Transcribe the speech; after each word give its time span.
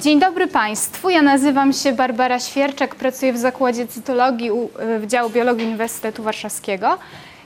Dzień 0.00 0.20
dobry 0.20 0.46
Państwu. 0.46 1.10
Ja 1.10 1.22
nazywam 1.22 1.72
się 1.72 1.92
Barbara 1.92 2.38
Świerczak, 2.40 2.94
pracuję 2.94 3.32
w 3.32 3.36
Zakładzie 3.38 3.86
Cytologii 3.86 4.50
u- 4.50 4.70
Wydziału 5.00 5.30
Biologii 5.30 5.66
Uniwersytetu 5.66 6.22
Warszawskiego 6.22 6.98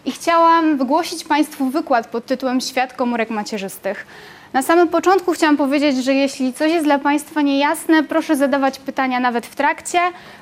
i 0.05 0.13
chciałam 0.13 0.77
wygłosić 0.77 1.25
Państwu 1.25 1.71
wykład 1.71 2.07
pod 2.07 2.27
tytułem 2.27 2.61
Świat 2.61 2.93
komórek 2.93 3.31
macierzystych. 3.31 4.07
Na 4.53 4.63
samym 4.63 4.89
początku 4.89 5.33
chciałam 5.33 5.57
powiedzieć, 5.57 6.05
że 6.05 6.15
jeśli 6.15 6.53
coś 6.53 6.73
jest 6.73 6.85
dla 6.85 6.99
Państwa 6.99 7.43
niejasne, 7.43 8.03
proszę 8.03 8.37
zadawać 8.37 8.79
pytania 8.79 9.21
nawet 9.21 9.47
w 9.47 9.55
trakcie, 9.57 9.99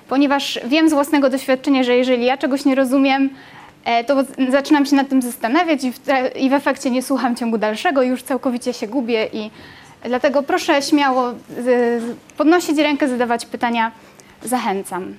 ponieważ 0.09 0.61
wiem 0.65 0.89
z 0.89 0.93
własnego 0.93 1.31
doświadczenia, 1.31 1.83
że 1.83 1.97
jeżeli 1.97 2.25
ja 2.25 2.37
czegoś 2.37 2.65
nie 2.65 2.75
rozumiem, 2.75 3.31
e, 3.85 4.05
to 4.05 4.17
zaczynam 4.51 4.87
się 4.87 4.97
nad 4.97 5.09
tym 5.09 5.23
zastanawiać 5.23 5.85
i 5.85 5.93
w, 5.93 5.99
i 6.37 6.51
w 6.51 6.53
efekcie 6.53 6.91
nie 6.91 7.03
słucham 7.03 7.37
ciągu 7.37 7.59
dalszego, 7.59 8.03
już 8.03 8.23
całkowicie 8.23 8.73
się 8.73 8.87
gubię 8.87 9.29
i 9.33 9.51
dlatego 10.05 10.43
proszę 10.43 10.83
śmiało 10.83 11.33
z, 11.59 12.03
podnosić 12.37 12.79
rękę, 12.79 13.09
zadawać 13.09 13.47
pytania. 13.47 13.93
Zachęcam. 14.43 15.15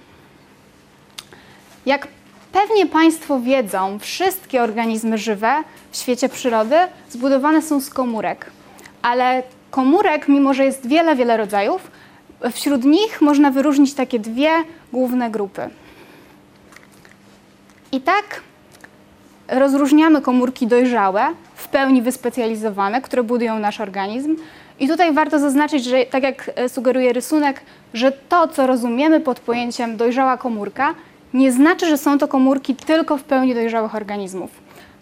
Jak 1.86 2.08
pewnie 2.52 2.86
Państwo 2.86 3.40
wiedzą, 3.40 4.00
wszystkie 4.00 4.64
organizmy 4.64 5.18
żywe 5.18 5.64
w 5.92 5.98
świecie 5.98 6.30
przyrody 6.30 6.76
zbudowane 7.10 7.62
są 7.62 7.82
z 7.82 7.90
komórek. 7.90 8.52
Ale 9.02 9.44
komórek, 9.72 10.28
mimo 10.28 10.54
że 10.54 10.66
jest 10.66 10.88
wiele, 10.88 11.16
wiele 11.16 11.38
rodzajów, 11.38 11.92
wśród 12.52 12.84
nich 12.84 13.22
można 13.22 13.52
wyróżnić 13.52 13.94
takie 13.94 14.20
dwie 14.20 14.52
główne 14.94 15.32
grupy. 15.32 15.70
I 17.92 18.02
tak 18.02 18.42
rozróżniamy 19.48 20.22
komórki 20.22 20.68
dojrzałe, 20.68 21.28
w 21.56 21.68
pełni 21.68 22.02
wyspecjalizowane, 22.02 23.02
które 23.02 23.24
budują 23.24 23.60
nasz 23.60 23.82
organizm. 23.82 24.36
I 24.80 24.88
tutaj 24.88 25.14
warto 25.14 25.40
zaznaczyć, 25.40 25.84
że 25.86 26.06
tak 26.06 26.24
jak 26.24 26.52
e, 26.56 26.70
sugeruje 26.70 27.14
rysunek, 27.14 27.62
że 27.94 28.12
to, 28.12 28.48
co 28.48 28.68
rozumiemy 28.68 29.20
pod 29.20 29.40
pojęciem 29.40 29.98
dojrzała 29.98 30.38
komórka, 30.38 30.96
nie 31.34 31.52
znaczy, 31.52 31.86
że 31.88 31.98
są 31.98 32.18
to 32.18 32.28
komórki 32.28 32.76
tylko 32.76 33.18
w 33.18 33.24
pełni 33.24 33.54
dojrzałych 33.54 33.96
organizmów. 33.96 34.52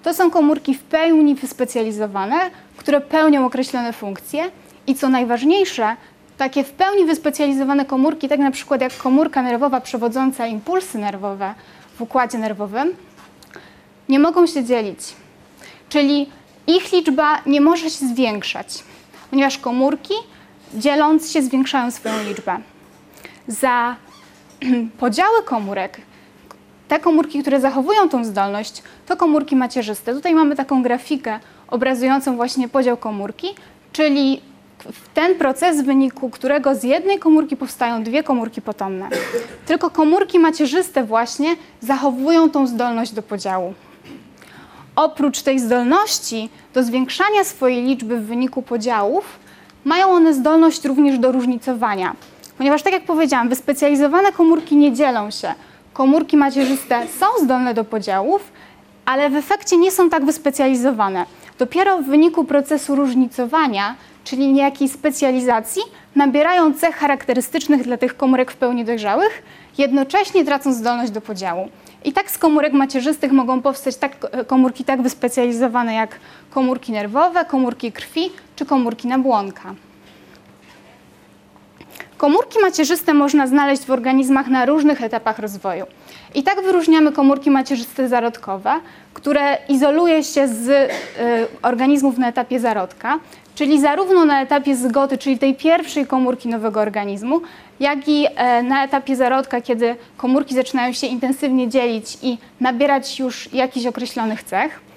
To 0.03 0.13
są 0.13 0.31
komórki 0.31 0.75
w 0.75 0.83
pełni 0.83 1.35
wyspecjalizowane, 1.35 2.35
które 2.77 3.01
pełnią 3.01 3.45
określone 3.45 3.93
funkcje 3.93 4.43
i 4.87 4.95
co 4.95 5.09
najważniejsze, 5.09 5.95
takie 6.37 6.63
w 6.63 6.71
pełni 6.71 7.05
wyspecjalizowane 7.05 7.85
komórki, 7.85 8.29
tak 8.29 8.39
na 8.39 8.51
przykład 8.51 8.81
jak 8.81 8.97
komórka 8.97 9.41
nerwowa 9.41 9.81
przewodząca 9.81 10.47
impulsy 10.47 10.97
nerwowe 10.97 11.53
w 11.97 12.01
układzie 12.01 12.37
nerwowym, 12.37 12.95
nie 14.09 14.19
mogą 14.19 14.47
się 14.47 14.63
dzielić. 14.63 14.99
Czyli 15.89 16.29
ich 16.67 16.91
liczba 16.91 17.41
nie 17.45 17.61
może 17.61 17.89
się 17.89 18.07
zwiększać, 18.07 18.83
ponieważ 19.31 19.57
komórki 19.57 20.13
dzieląc 20.73 21.31
się 21.31 21.41
zwiększają 21.41 21.91
swoją 21.91 22.23
liczbę. 22.23 22.57
Za 23.47 23.95
podziały 24.99 25.43
komórek, 25.43 26.01
te 26.87 26.99
komórki, 26.99 27.41
które 27.41 27.61
zachowują 27.61 28.09
tą 28.09 28.25
zdolność, 28.25 28.83
to 29.05 29.17
komórki 29.17 29.55
macierzyste. 29.55 30.13
Tutaj 30.13 30.35
mamy 30.35 30.55
taką 30.55 30.83
grafikę 30.83 31.39
obrazującą 31.67 32.35
właśnie 32.35 32.69
podział 32.69 32.97
komórki, 32.97 33.47
czyli 33.91 34.41
ten 35.13 35.35
proces, 35.35 35.81
w 35.81 35.85
wyniku 35.85 36.29
którego 36.29 36.75
z 36.75 36.83
jednej 36.83 37.19
komórki 37.19 37.57
powstają 37.57 38.03
dwie 38.03 38.23
komórki 38.23 38.61
potomne. 38.61 39.09
Tylko 39.65 39.89
komórki 39.89 40.39
macierzyste 40.39 41.03
właśnie 41.03 41.55
zachowują 41.81 42.49
tą 42.49 42.67
zdolność 42.67 43.11
do 43.11 43.21
podziału. 43.21 43.73
Oprócz 45.01 45.41
tej 45.41 45.59
zdolności 45.59 46.49
do 46.73 46.83
zwiększania 46.83 47.43
swojej 47.43 47.83
liczby 47.83 48.17
w 48.17 48.25
wyniku 48.25 48.61
podziałów, 48.61 49.39
mają 49.85 50.07
one 50.07 50.33
zdolność 50.33 50.85
również 50.85 51.19
do 51.19 51.31
różnicowania. 51.31 52.15
Ponieważ, 52.57 52.83
tak 52.83 52.93
jak 52.93 53.03
powiedziałam, 53.03 53.49
wyspecjalizowane 53.49 54.31
komórki 54.31 54.75
nie 54.75 54.93
dzielą 54.93 55.31
się. 55.31 55.53
Komórki 55.93 56.37
macierzyste 56.37 57.07
są 57.19 57.25
zdolne 57.43 57.73
do 57.73 57.83
podziałów, 57.83 58.51
ale 59.05 59.29
w 59.29 59.35
efekcie 59.35 59.77
nie 59.77 59.91
są 59.91 60.09
tak 60.09 60.25
wyspecjalizowane. 60.25 61.25
Dopiero 61.59 61.97
w 61.97 62.05
wyniku 62.05 62.43
procesu 62.43 62.95
różnicowania, 62.95 63.95
czyli 64.23 64.53
niejakiej 64.53 64.89
specjalizacji, 64.89 65.81
nabierają 66.15 66.73
cech 66.73 66.95
charakterystycznych 66.95 67.83
dla 67.83 67.97
tych 67.97 68.17
komórek 68.17 68.51
w 68.51 68.55
pełni 68.55 68.85
dojrzałych, 68.85 69.43
jednocześnie 69.77 70.45
tracą 70.45 70.73
zdolność 70.73 71.11
do 71.11 71.21
podziału. 71.21 71.69
I 72.05 72.13
tak 72.13 72.31
z 72.31 72.37
komórek 72.37 72.73
macierzystych 72.73 73.31
mogą 73.31 73.61
powstać 73.61 73.95
tak, 73.95 74.17
komórki 74.47 74.83
tak 74.83 75.01
wyspecjalizowane 75.01 75.93
jak 75.93 76.19
komórki 76.49 76.91
nerwowe, 76.91 77.45
komórki 77.45 77.91
krwi 77.91 78.29
czy 78.55 78.65
komórki 78.65 79.07
nabłonka. 79.07 79.75
Komórki 82.17 82.59
macierzyste 82.59 83.13
można 83.13 83.47
znaleźć 83.47 83.85
w 83.85 83.91
organizmach 83.91 84.47
na 84.47 84.65
różnych 84.65 85.01
etapach 85.01 85.39
rozwoju. 85.39 85.85
I 86.35 86.43
tak 86.43 86.63
wyróżniamy 86.63 87.11
komórki 87.11 87.51
macierzyste 87.51 88.07
zarodkowe, 88.07 88.73
które 89.13 89.57
izoluje 89.69 90.23
się 90.23 90.47
z 90.47 90.69
y, 90.69 90.89
organizmów 91.61 92.17
na 92.17 92.27
etapie 92.27 92.59
zarodka, 92.59 93.19
czyli 93.55 93.81
zarówno 93.81 94.25
na 94.25 94.41
etapie 94.41 94.75
zgody, 94.75 95.17
czyli 95.17 95.39
tej 95.39 95.55
pierwszej 95.55 96.07
komórki 96.07 96.49
nowego 96.49 96.79
organizmu, 96.79 97.41
jak 97.79 98.07
i 98.07 98.27
e, 98.35 98.63
na 98.63 98.83
etapie 98.83 99.15
zarodka, 99.15 99.61
kiedy 99.61 99.95
komórki 100.17 100.55
zaczynają 100.55 100.93
się 100.93 101.07
intensywnie 101.07 101.69
dzielić 101.69 102.17
i 102.21 102.37
nabierać 102.59 103.19
już 103.19 103.53
jakichś 103.53 103.85
określonych 103.85 104.43
cech. 104.43 104.90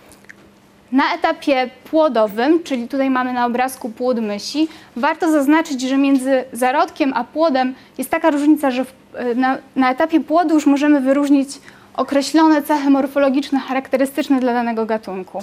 Na 0.94 1.14
etapie 1.14 1.70
płodowym, 1.90 2.62
czyli 2.62 2.88
tutaj 2.88 3.10
mamy 3.10 3.32
na 3.32 3.46
obrazku 3.46 3.90
płód 3.90 4.20
mysi, 4.20 4.68
warto 4.96 5.30
zaznaczyć, 5.32 5.80
że 5.80 5.96
między 5.96 6.44
zarodkiem 6.52 7.12
a 7.14 7.24
płodem 7.24 7.74
jest 7.98 8.10
taka 8.10 8.30
różnica, 8.30 8.70
że 8.70 8.84
w, 8.84 8.92
na, 9.36 9.58
na 9.76 9.90
etapie 9.90 10.20
płodu 10.20 10.54
już 10.54 10.66
możemy 10.66 11.00
wyróżnić 11.00 11.48
określone 11.96 12.62
cechy 12.62 12.90
morfologiczne 12.90 13.60
charakterystyczne 13.60 14.40
dla 14.40 14.52
danego 14.52 14.86
gatunku. 14.86 15.42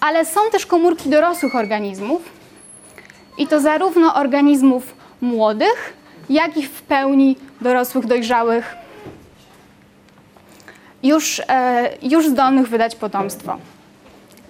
Ale 0.00 0.24
są 0.24 0.40
też 0.52 0.66
komórki 0.66 1.10
dorosłych 1.10 1.54
organizmów 1.54 2.22
i 3.38 3.46
to 3.46 3.60
zarówno 3.60 4.14
organizmów 4.14 4.94
młodych, 5.20 5.96
jak 6.30 6.56
i 6.56 6.62
w 6.62 6.82
pełni 6.82 7.36
dorosłych, 7.60 8.06
dojrzałych, 8.06 8.76
już, 11.02 11.42
e, 11.48 11.90
już 12.02 12.28
zdolnych 12.28 12.68
wydać 12.68 12.96
potomstwo 12.96 13.58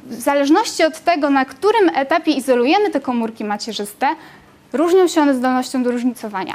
w 0.07 0.15
zależności 0.15 0.85
od 0.85 1.01
tego, 1.01 1.31
na 1.31 1.45
którym 1.45 1.91
etapie 1.95 2.33
izolujemy 2.33 2.91
te 2.91 3.01
komórki 3.01 3.45
macierzyste, 3.45 4.07
różnią 4.73 5.09
się 5.09 5.21
one 5.21 5.35
zdolnością 5.35 5.83
do 5.83 5.91
różnicowania. 5.91 6.55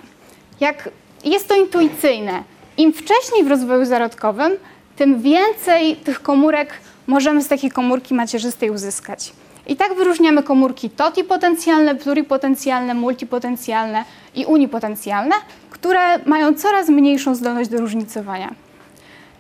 Jak 0.59 0.89
jest 1.25 1.47
to 1.47 1.55
intuicyjne, 1.55 2.43
im 2.77 2.93
wcześniej 2.93 3.43
w 3.43 3.47
rozwoju 3.47 3.85
zarodkowym, 3.85 4.51
tym 4.95 5.21
więcej 5.21 5.95
tych 5.95 6.21
komórek 6.21 6.73
możemy 7.07 7.43
z 7.43 7.47
takiej 7.47 7.71
komórki 7.71 8.13
macierzystej 8.13 8.69
uzyskać. 8.69 9.33
I 9.67 9.75
tak 9.75 9.95
wyróżniamy 9.95 10.43
komórki 10.43 10.89
totipotencjalne, 10.89 11.95
pluripotencjalne, 11.95 12.93
multipotencjalne 12.93 14.03
i 14.35 14.45
unipotencjalne, 14.45 15.35
które 15.69 16.19
mają 16.25 16.53
coraz 16.53 16.89
mniejszą 16.89 17.35
zdolność 17.35 17.69
do 17.69 17.77
różnicowania. 17.77 18.55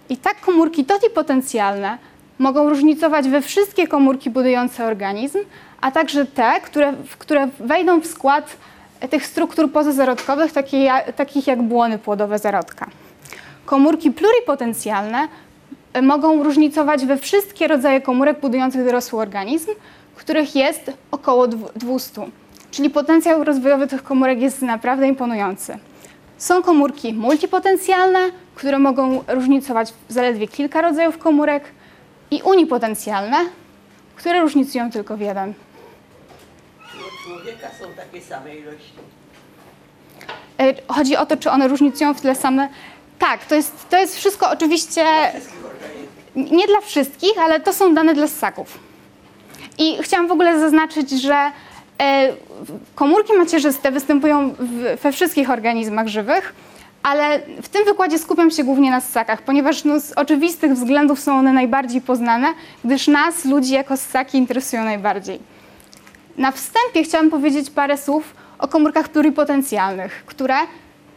I 0.09 0.17
tak 0.17 0.41
komórki 0.41 0.85
totipotencjalne 0.85 1.97
mogą 2.39 2.69
różnicować 2.69 3.29
we 3.29 3.41
wszystkie 3.41 3.87
komórki 3.87 4.29
budujące 4.29 4.85
organizm, 4.85 5.39
a 5.81 5.91
także 5.91 6.25
te, 6.25 6.61
które, 6.63 6.93
które 7.19 7.47
wejdą 7.59 8.01
w 8.01 8.07
skład 8.07 8.57
tych 9.09 9.25
struktur 9.25 9.71
pozazarodkowych, 9.71 10.51
takich 11.15 11.47
jak 11.47 11.61
błony 11.61 11.99
płodowe 11.99 12.39
zarodka. 12.39 12.87
Komórki 13.65 14.11
pluripotencjalne 14.11 15.27
e, 15.93 16.01
mogą 16.01 16.43
różnicować 16.43 17.05
we 17.05 17.17
wszystkie 17.17 17.67
rodzaje 17.67 18.01
komórek 18.01 18.39
budujących 18.39 18.85
dorosły 18.85 19.19
organizm, 19.19 19.71
których 20.15 20.55
jest 20.55 20.91
około 21.11 21.47
200. 21.47 22.21
Czyli 22.71 22.89
potencjał 22.89 23.43
rozwojowy 23.43 23.87
tych 23.87 24.03
komórek 24.03 24.41
jest 24.41 24.61
naprawdę 24.61 25.07
imponujący. 25.07 25.77
Są 26.37 26.63
komórki 26.63 27.13
multipotencjalne, 27.13 28.19
które 28.55 28.79
mogą 28.79 29.23
różnicować 29.27 29.93
zaledwie 30.09 30.47
kilka 30.47 30.81
rodzajów 30.81 31.17
komórek, 31.17 31.63
i 32.31 32.41
unipotencjalne, 32.41 33.37
które 34.15 34.41
różnicują 34.41 34.91
tylko 34.91 35.17
w 35.17 35.21
jeden. 35.21 35.53
U 36.95 37.23
człowieka 37.27 37.67
są 37.79 37.85
takie 37.95 38.21
same 38.21 38.55
ilości. 38.55 38.93
E, 40.59 40.73
Chodzi 40.93 41.17
o 41.17 41.25
to, 41.25 41.37
czy 41.37 41.51
one 41.51 41.67
różnicują 41.67 42.13
w 42.13 42.21
tyle 42.21 42.35
same. 42.35 42.69
Tak, 43.19 43.45
to 43.45 43.55
jest, 43.55 43.89
to 43.89 43.97
jest 43.97 44.15
wszystko 44.17 44.49
oczywiście 44.51 45.05
nie 46.35 46.67
dla 46.67 46.81
wszystkich, 46.81 47.37
ale 47.39 47.59
to 47.59 47.73
są 47.73 47.93
dane 47.93 48.13
dla 48.13 48.27
ssaków. 48.27 48.79
I 49.77 49.97
chciałam 50.01 50.27
w 50.27 50.31
ogóle 50.31 50.59
zaznaczyć, 50.59 51.09
że 51.11 51.51
e, 52.01 52.33
komórki 52.95 53.33
macierzyste 53.33 53.91
występują 53.91 54.55
we 55.01 55.11
wszystkich 55.11 55.49
organizmach 55.49 56.07
żywych, 56.07 56.53
ale 57.03 57.39
w 57.61 57.69
tym 57.69 57.85
wykładzie 57.85 58.19
skupiam 58.19 58.51
się 58.51 58.63
głównie 58.63 58.91
na 58.91 59.01
ssakach, 59.01 59.41
ponieważ 59.41 59.83
no, 59.83 59.99
z 59.99 60.11
oczywistych 60.11 60.73
względów 60.73 61.19
są 61.19 61.37
one 61.37 61.53
najbardziej 61.53 62.01
poznane, 62.01 62.47
gdyż 62.85 63.07
nas, 63.07 63.45
ludzi, 63.45 63.73
jako 63.73 63.97
ssaki 63.97 64.37
interesują 64.37 64.83
najbardziej. 64.83 65.39
Na 66.37 66.51
wstępie 66.51 67.03
chciałam 67.03 67.29
powiedzieć 67.29 67.69
parę 67.69 67.97
słów 67.97 68.33
o 68.59 68.67
komórkach 68.67 69.09
pluripotencjalnych, 69.09 70.23
które 70.25 70.55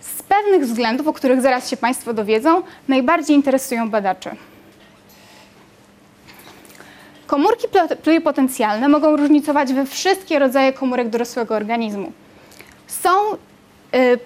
z 0.00 0.22
pewnych 0.22 0.62
względów, 0.62 1.08
o 1.08 1.12
których 1.12 1.40
zaraz 1.40 1.70
się 1.70 1.76
Państwo 1.76 2.14
dowiedzą, 2.14 2.62
najbardziej 2.88 3.36
interesują 3.36 3.90
badaczy. 3.90 4.30
Komórki 7.26 7.66
pluripotencjalne 8.02 8.88
mogą 8.88 9.16
różnicować 9.16 9.72
we 9.72 9.86
wszystkie 9.86 10.38
rodzaje 10.38 10.72
komórek 10.72 11.08
dorosłego 11.08 11.54
organizmu. 11.54 12.12
Są, 12.86 13.10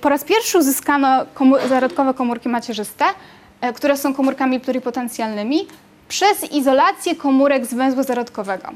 po 0.01 0.09
raz 0.09 0.25
pierwszy 0.25 0.59
uzyskano 0.59 1.27
zarodkowe 1.69 2.15
komórki 2.15 2.49
macierzyste, 2.49 3.05
y, 3.71 3.73
które 3.73 3.97
są 3.97 4.15
komórkami 4.15 4.61
pluripotencjalnymi, 4.61 5.67
przez 6.09 6.53
izolację 6.53 7.17
komórek 7.17 7.67
z 7.67 7.75
węzła 7.75 8.03
zarodkowego. 8.03 8.69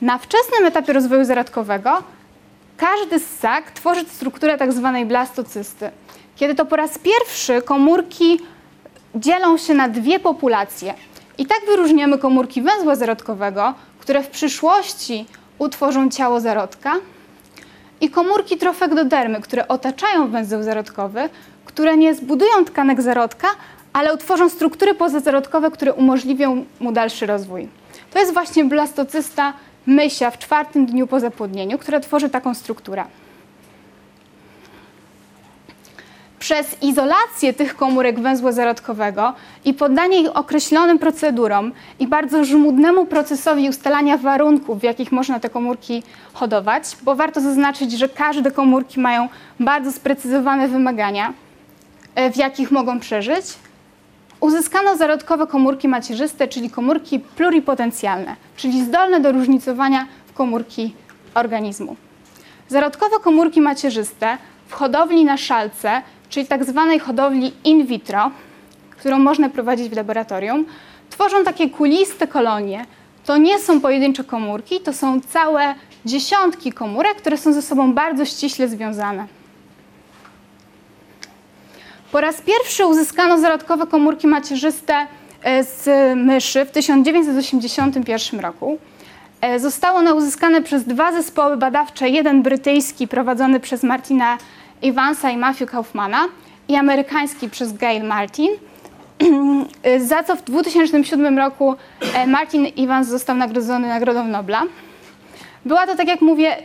Na 0.00 0.18
wczesnym 0.18 0.66
etapie 0.66 0.92
rozwoju 0.92 1.24
zarodkowego 1.24 2.02
każdy 2.76 3.18
ssak 3.18 3.70
tworzy 3.70 4.04
strukturę 4.08 4.58
tzw. 4.58 4.90
Tak 4.94 5.06
blastocysty. 5.06 5.90
Kiedy 6.36 6.54
to 6.54 6.66
po 6.66 6.76
raz 6.76 6.98
pierwszy 6.98 7.62
komórki 7.62 8.40
dzielą 9.14 9.58
się 9.58 9.74
na 9.74 9.88
dwie 9.88 10.20
populacje. 10.20 10.94
I 11.38 11.46
tak 11.46 11.58
wyróżniamy 11.66 12.18
komórki 12.18 12.62
węzła 12.62 12.96
zarodkowego, 12.96 13.74
które 13.98 14.22
w 14.22 14.28
przyszłości 14.28 15.26
utworzą 15.58 16.10
ciało 16.10 16.40
zarodka, 16.40 16.94
i 18.00 18.10
komórki 18.10 18.56
trofegdodermy, 18.56 19.40
które 19.40 19.68
otaczają 19.68 20.30
węzeł 20.30 20.62
zarodkowy, 20.62 21.28
które 21.64 21.96
nie 21.96 22.14
zbudują 22.14 22.64
tkanek 22.64 23.02
zarodka, 23.02 23.48
ale 23.92 24.14
utworzą 24.14 24.48
struktury 24.48 24.94
pozazarodkowe, 24.94 25.70
które 25.70 25.92
umożliwią 25.92 26.64
mu 26.80 26.92
dalszy 26.92 27.26
rozwój. 27.26 27.68
To 28.12 28.18
jest 28.18 28.32
właśnie 28.32 28.64
blastocysta 28.64 29.52
mysia 29.86 30.30
w 30.30 30.38
czwartym 30.38 30.86
dniu 30.86 31.06
po 31.06 31.20
zapłodnieniu, 31.20 31.78
która 31.78 32.00
tworzy 32.00 32.30
taką 32.30 32.54
strukturę. 32.54 33.04
Przez 36.40 36.82
izolację 36.82 37.52
tych 37.52 37.76
komórek 37.76 38.20
węzła 38.20 38.52
zarodkowego 38.52 39.32
i 39.64 39.74
poddanie 39.74 40.20
ich 40.20 40.36
określonym 40.36 40.98
procedurom 40.98 41.72
i 41.98 42.06
bardzo 42.06 42.44
żmudnemu 42.44 43.06
procesowi 43.06 43.68
ustalania 43.68 44.18
warunków, 44.18 44.80
w 44.80 44.82
jakich 44.82 45.12
można 45.12 45.40
te 45.40 45.50
komórki 45.50 46.02
hodować, 46.32 46.82
bo 47.02 47.14
warto 47.14 47.40
zaznaczyć, 47.40 47.92
że 47.92 48.08
każde 48.08 48.50
komórki 48.50 49.00
mają 49.00 49.28
bardzo 49.60 49.92
sprecyzowane 49.92 50.68
wymagania, 50.68 51.32
e, 52.14 52.32
w 52.32 52.36
jakich 52.36 52.70
mogą 52.70 53.00
przeżyć, 53.00 53.44
uzyskano 54.40 54.96
zarodkowe 54.96 55.46
komórki 55.46 55.88
macierzyste, 55.88 56.48
czyli 56.48 56.70
komórki 56.70 57.20
pluripotencjalne, 57.20 58.36
czyli 58.56 58.84
zdolne 58.84 59.20
do 59.20 59.32
różnicowania 59.32 60.06
w 60.26 60.32
komórki 60.32 60.94
organizmu. 61.34 61.96
Zarodkowe 62.68 63.16
komórki 63.18 63.60
macierzyste 63.60 64.38
w 64.68 64.72
hodowli 64.72 65.24
na 65.24 65.36
szalce, 65.36 66.02
czyli 66.30 66.46
tak 66.46 66.64
zwanej 66.64 66.98
hodowli 66.98 67.52
in 67.64 67.86
vitro, 67.86 68.30
którą 68.90 69.18
można 69.18 69.48
prowadzić 69.48 69.88
w 69.88 69.96
laboratorium, 69.96 70.66
tworzą 71.10 71.44
takie 71.44 71.70
kuliste 71.70 72.26
kolonie. 72.26 72.84
To 73.24 73.36
nie 73.36 73.58
są 73.58 73.80
pojedyncze 73.80 74.24
komórki, 74.24 74.80
to 74.80 74.92
są 74.92 75.20
całe 75.20 75.74
dziesiątki 76.04 76.72
komórek, 76.72 77.16
które 77.16 77.36
są 77.36 77.52
ze 77.52 77.62
sobą 77.62 77.94
bardzo 77.94 78.24
ściśle 78.24 78.68
związane. 78.68 79.26
Po 82.12 82.20
raz 82.20 82.40
pierwszy 82.40 82.86
uzyskano 82.86 83.38
zarodkowe 83.38 83.86
komórki 83.86 84.26
macierzyste 84.26 85.06
e, 85.42 85.64
z 85.64 85.88
myszy 86.16 86.64
w 86.64 86.70
1981 86.70 88.40
roku. 88.40 88.78
E, 89.40 89.60
zostało 89.60 89.98
one 89.98 90.14
uzyskane 90.14 90.62
przez 90.62 90.84
dwa 90.84 91.12
zespoły 91.12 91.56
badawcze, 91.56 92.08
jeden 92.08 92.42
brytyjski 92.42 93.08
prowadzony 93.08 93.60
przez 93.60 93.82
Martina 93.82 94.38
Evansa 94.82 95.30
i 95.30 95.36
Matthew 95.36 95.70
Kaufmana 95.70 96.28
i 96.68 96.76
amerykański 96.76 97.50
przez 97.50 97.72
Gail 97.72 98.04
Martin, 98.04 98.50
e, 99.82 100.00
za 100.10 100.22
co 100.22 100.36
w 100.36 100.42
2007 100.42 101.38
roku 101.38 101.76
Martin 102.26 102.66
Evans 102.78 103.08
został 103.08 103.36
nagrodzony 103.36 103.88
Nagrodą 103.88 104.24
Nobla. 104.24 104.62
Była 105.64 105.86
to, 105.86 105.96
tak 105.96 106.08
jak, 106.08 106.20
mówię, 106.20 106.56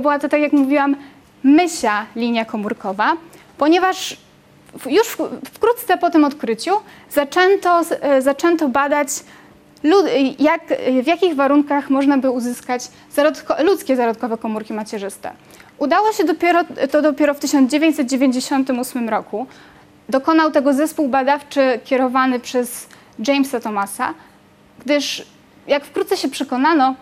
była 0.00 0.18
to, 0.18 0.28
tak 0.28 0.40
jak 0.40 0.52
mówiłam, 0.52 0.96
mysia 1.44 2.06
linia 2.16 2.44
komórkowa, 2.44 3.16
ponieważ 3.58 4.16
już 4.86 5.16
wkrótce 5.52 5.98
po 5.98 6.10
tym 6.10 6.24
odkryciu 6.24 6.70
zaczęto, 7.10 7.80
e, 8.00 8.22
zaczęto 8.22 8.68
badać, 8.68 9.08
jak, 10.38 10.62
w 11.02 11.06
jakich 11.06 11.34
warunkach 11.34 11.90
można 11.90 12.18
by 12.18 12.30
uzyskać 12.30 12.82
zarodko, 13.10 13.54
ludzkie 13.64 13.96
zarodkowe 13.96 14.38
komórki 14.38 14.72
macierzyste. 14.72 15.32
Udało 15.80 16.12
się 16.12 16.24
dopiero, 16.24 16.60
to 16.90 17.02
dopiero 17.02 17.34
w 17.34 17.38
1998 17.38 19.08
roku. 19.08 19.46
Dokonał 20.08 20.50
tego 20.50 20.72
zespół 20.72 21.08
badawczy 21.08 21.80
kierowany 21.84 22.40
przez 22.40 22.86
Jamesa 23.26 23.60
Thomasa, 23.60 24.14
gdyż 24.84 25.26
jak 25.66 25.84
wkrótce 25.84 26.16
się 26.16 26.28
przekonano, 26.28 26.94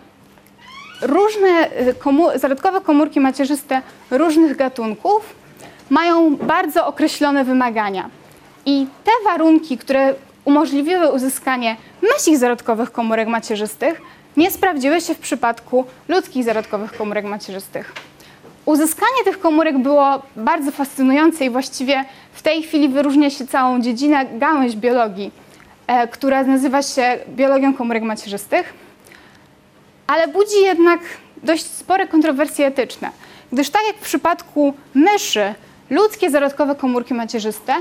różne 1.01 1.67
komu 1.99 2.27
zarodkowe 2.35 2.81
komórki 2.81 3.19
macierzyste 3.19 3.81
różnych 4.11 4.57
gatunków 4.57 5.35
mają 5.89 6.35
bardzo 6.35 6.87
określone 6.87 7.45
wymagania. 7.45 8.09
I 8.65 8.87
te 9.03 9.11
warunki, 9.25 9.77
które 9.77 10.13
umożliwiły 10.45 11.11
uzyskanie 11.11 11.77
myślich 12.01 12.37
zarodkowych 12.37 12.91
komórek 12.91 13.27
macierzystych, 13.27 14.01
nie 14.37 14.51
sprawdziły 14.51 15.01
się 15.01 15.15
w 15.15 15.19
przypadku 15.19 15.85
ludzkich 16.07 16.43
zarodkowych 16.43 16.97
komórek 16.97 17.25
macierzystych. 17.25 18.08
Uzyskanie 18.69 19.23
tych 19.23 19.39
komórek 19.39 19.77
było 19.77 20.21
bardzo 20.35 20.71
fascynujące 20.71 21.45
i 21.45 21.49
właściwie 21.49 22.05
w 22.33 22.41
tej 22.41 22.63
chwili 22.63 22.89
wyróżnia 22.89 23.29
się 23.29 23.47
całą 23.47 23.81
dziedzinę, 23.81 24.25
gałęź 24.25 24.75
biologii, 24.75 25.31
e, 25.87 26.07
która 26.07 26.43
nazywa 26.43 26.81
się 26.81 27.17
biologią 27.27 27.73
komórek 27.73 28.03
macierzystych, 28.03 28.73
ale 30.07 30.27
budzi 30.27 30.61
jednak 30.61 30.99
dość 31.43 31.65
spore 31.65 32.07
kontrowersje 32.07 32.67
etyczne, 32.67 33.09
gdyż 33.51 33.69
tak 33.69 33.81
jak 33.87 33.95
w 33.95 34.01
przypadku 34.01 34.73
myszy, 34.93 35.53
ludzkie 35.89 36.29
zarodkowe 36.29 36.75
komórki 36.75 37.13
macierzyste 37.13 37.73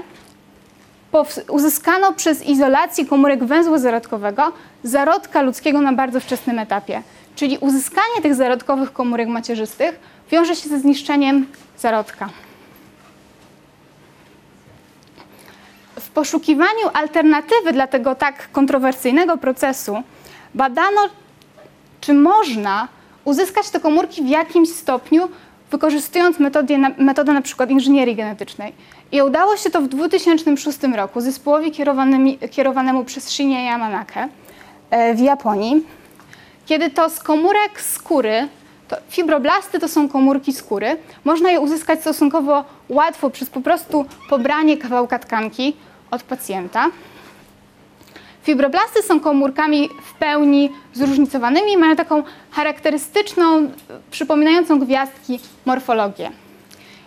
uzyskano 1.49 2.13
przez 2.13 2.47
izolację 2.47 3.07
komórek 3.07 3.45
węzła 3.45 3.79
zarodkowego 3.79 4.53
zarodka 4.83 5.43
ludzkiego 5.43 5.81
na 5.81 5.93
bardzo 5.93 6.21
wczesnym 6.21 6.59
etapie. 6.59 7.03
Czyli 7.39 7.59
uzyskanie 7.59 8.23
tych 8.23 8.35
zarodkowych 8.35 8.93
komórek 8.93 9.29
macierzystych 9.29 10.01
wiąże 10.31 10.57
się 10.57 10.69
ze 10.69 10.79
zniszczeniem 10.79 11.47
zarodka. 11.79 12.29
W 16.01 16.09
poszukiwaniu 16.11 16.89
alternatywy 16.95 17.73
dla 17.73 17.87
tego 17.87 18.15
tak 18.15 18.53
kontrowersyjnego 18.53 19.37
procesu 19.37 20.03
badano, 20.55 21.01
czy 22.01 22.15
można 22.15 22.89
uzyskać 23.25 23.71
te 23.71 23.81
komórki 23.81 24.23
w 24.23 24.29
jakimś 24.29 24.69
stopniu 24.69 25.29
wykorzystując 25.71 26.39
metodę 26.39 26.79
na, 26.79 26.91
metodę 26.99 27.33
na 27.33 27.43
przykład 27.43 27.71
inżynierii 27.71 28.17
genetycznej. 28.17 28.73
I 29.13 29.23
udało 29.23 29.57
się 29.57 29.71
to 29.71 29.81
w 29.81 29.89
2006 29.89 30.79
roku 30.97 31.21
zespołowi 31.21 31.73
kierowanemu 32.51 33.05
przez 33.05 33.31
Shinya 33.31 33.61
Yamanake 33.61 34.29
w 35.15 35.21
Japonii, 35.21 35.87
kiedy 36.69 36.91
to 36.91 37.11
z 37.11 37.21
komórek 37.21 37.81
skóry, 37.81 38.49
to 38.89 38.97
fibroblasty 39.11 39.79
to 39.79 39.89
są 39.89 40.09
komórki 40.09 40.53
skóry, 40.53 40.97
można 41.25 41.51
je 41.51 41.61
uzyskać 41.61 42.01
stosunkowo 42.01 42.65
łatwo 42.89 43.31
przez 43.31 43.51
po 43.51 43.61
prostu 43.61 44.07
pobranie 44.29 44.77
kawałka 44.77 45.19
tkanki 45.19 45.77
od 46.11 46.23
pacjenta. 46.23 46.87
Fibroblasty 48.43 49.03
są 49.03 49.21
komórkami 49.21 49.89
w 50.03 50.15
pełni 50.15 50.71
zróżnicowanymi 50.95 51.77
mają 51.77 51.97
taką 51.97 52.23
charakterystyczną, 52.51 53.71
przypominającą 54.11 54.79
gwiazdki 54.79 55.41
morfologię. 55.65 56.31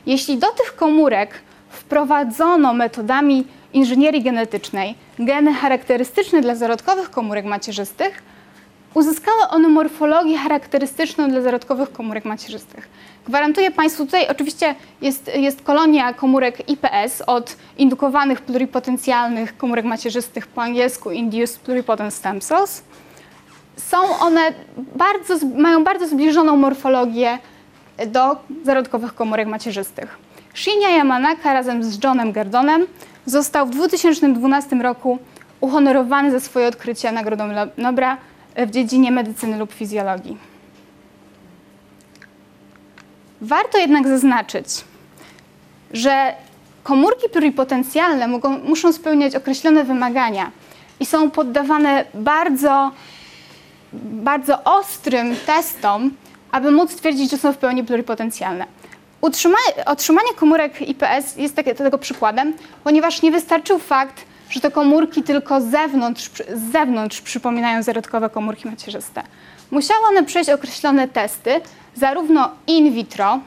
Jeśli 0.06 0.38
do 0.38 0.48
tych 0.48 0.76
komórek 0.76 1.42
wprowadzono 1.70 2.74
metodami 2.74 3.46
inżynierii 3.74 4.24
genetycznej 4.24 4.96
geny 5.20 5.54
charakterystyczne 5.54 6.42
dla 6.42 6.56
zarodkowych 6.56 7.12
komórek 7.12 7.46
macierzystych, 7.46 8.31
Uzyskały 8.94 9.48
one 9.50 9.68
morfologię 9.68 10.38
charakterystyczną 10.38 11.30
dla 11.30 11.42
zarodkowych 11.42 11.92
komórek 11.92 12.26
macierzystych. 12.26 12.90
Gwarantuję 13.28 13.72
Państwu, 13.72 14.06
tutaj 14.06 14.28
oczywiście 14.28 14.76
jest, 15.02 15.32
jest 15.36 15.62
kolonia 15.62 16.14
komórek 16.14 16.70
IPS 16.70 17.24
od 17.28 17.56
indukowanych 17.78 18.42
pluripotencjalnych 18.42 19.58
komórek 19.58 19.86
macierzystych, 19.86 20.48
po 20.48 20.62
angielsku 20.62 21.12
Induced 21.12 21.60
Pluripotent 21.60 22.14
Stem 22.14 22.42
Cells. 22.42 22.84
Są 23.78 23.98
one 24.20 24.42
bardzo, 24.96 25.48
mają 25.58 25.84
bardzo 25.84 26.08
zbliżoną 26.08 26.58
morfologię 26.58 27.38
do 28.08 28.36
zarodkowych 28.66 29.16
komórek 29.16 29.48
macierzystych. 29.48 30.18
Shinya 30.54 30.90
Yamanaka 30.90 31.54
razem 31.54 31.84
z 31.84 32.04
Johnem 32.04 32.32
Gardonem 32.32 32.88
został 33.26 33.68
w 33.68 33.70
2012 33.70 34.76
roku 34.76 35.20
uhonorowany 35.62 36.32
za 36.32 36.40
swoje 36.40 36.68
odkrycie 36.68 37.12
Nagrodą 37.12 37.44
Nobla 37.78 38.18
w 38.58 38.70
dziedzinie 38.72 39.12
medycyny 39.12 39.58
lub 39.58 39.74
fizjologii. 39.74 40.38
Warto 43.42 43.78
jednak 43.78 44.08
zaznaczyć, 44.08 44.66
że 45.94 46.34
komórki 46.84 47.30
pluripotencjalne 47.30 48.28
mogą, 48.28 48.60
muszą 48.60 48.94
spełniać 48.94 49.36
określone 49.36 49.84
wymagania 49.84 50.52
i 51.00 51.06
są 51.06 51.32
poddawane 51.32 52.06
bardzo, 52.14 52.92
bardzo 53.94 54.64
ostrym 54.64 55.36
testom, 55.46 56.12
aby 56.52 56.72
móc 56.72 56.92
stwierdzić, 56.92 57.32
że 57.32 57.38
są 57.38 57.54
w 57.54 57.58
pełni 57.58 57.84
pluripotencjalne. 57.84 58.66
Otrzymanie 59.86 60.34
komórek 60.36 60.82
IPS 60.82 61.38
jest 61.38 61.56
tego 61.56 61.98
przykładem, 61.98 62.54
ponieważ 62.84 63.22
nie 63.22 63.32
wystarczył 63.32 63.80
fakt, 63.80 64.26
że 64.52 64.60
te 64.60 64.72
komórki 64.72 65.24
tylko 65.24 65.62
z 65.62 65.66
zewnątrz, 65.66 66.30
z 66.56 66.72
zewnątrz 66.72 67.22
przypominają 67.22 67.84
zarodkowe 67.84 68.30
komórki 68.30 68.68
macierzyste. 68.68 69.24
Musiały 69.72 70.06
one 70.10 70.24
przejść 70.24 70.50
określone 70.50 71.08
testy, 71.08 71.62
zarówno 71.96 72.52
in 72.68 72.94
vitro, 72.94 73.40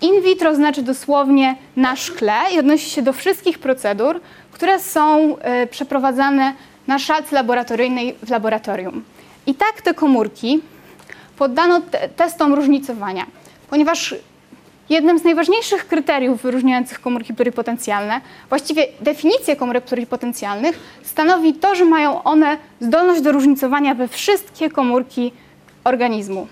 in 0.00 0.22
vitro 0.22 0.54
znaczy 0.54 0.82
dosłownie 0.82 1.56
na 1.76 1.96
szkle 1.96 2.34
i 2.54 2.58
odnosi 2.58 2.90
się 2.90 3.02
do 3.02 3.12
wszystkich 3.12 3.58
procedur, 3.58 4.20
które 4.52 4.80
są 4.80 5.36
y, 5.62 5.66
przeprowadzane 5.66 6.54
na 6.86 6.98
szalce 6.98 7.34
laboratoryjnej 7.34 8.16
w 8.22 8.30
laboratorium. 8.30 9.04
I 9.46 9.54
tak 9.54 9.82
te 9.82 9.94
komórki 9.94 10.60
poddano 11.38 11.80
te 11.80 12.08
testom 12.08 12.54
różnicowania, 12.54 13.26
ponieważ 13.70 14.14
jednym 14.90 15.18
z 15.18 15.24
najważniejszych 15.24 15.86
kryteriów 15.86 16.42
wyróżniających 16.42 17.00
komórki 17.00 17.34
pluripotencjalne, 17.34 18.20
właściwie 18.48 18.86
definicję 19.00 19.56
komórek 19.56 19.84
pluripotencjalnych, 19.84 20.78
stanowi 21.02 21.54
to, 21.54 21.74
że 21.74 21.84
mają 21.84 22.22
one 22.22 22.58
zdolność 22.80 23.20
do 23.20 23.32
różnicowania 23.32 23.94
we 23.94 24.08
wszystkie 24.08 24.70
komórki 24.70 25.32
organizmu. 25.84 26.46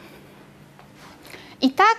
I 1.60 1.70
tak 1.70 1.96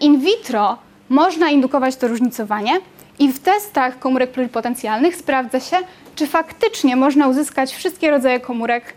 in 0.00 0.20
vitro 0.20 0.78
można 1.08 1.50
indukować 1.50 1.96
to 1.96 2.08
różnicowanie 2.08 2.80
i 3.18 3.32
w 3.32 3.38
testach 3.38 3.98
komórek 3.98 4.30
pluripotencjalnych 4.30 5.16
sprawdza 5.16 5.60
się, 5.60 5.76
czy 6.14 6.26
faktycznie 6.26 6.96
można 6.96 7.28
uzyskać 7.28 7.74
wszystkie 7.74 8.10
rodzaje 8.10 8.40
komórek 8.40 8.94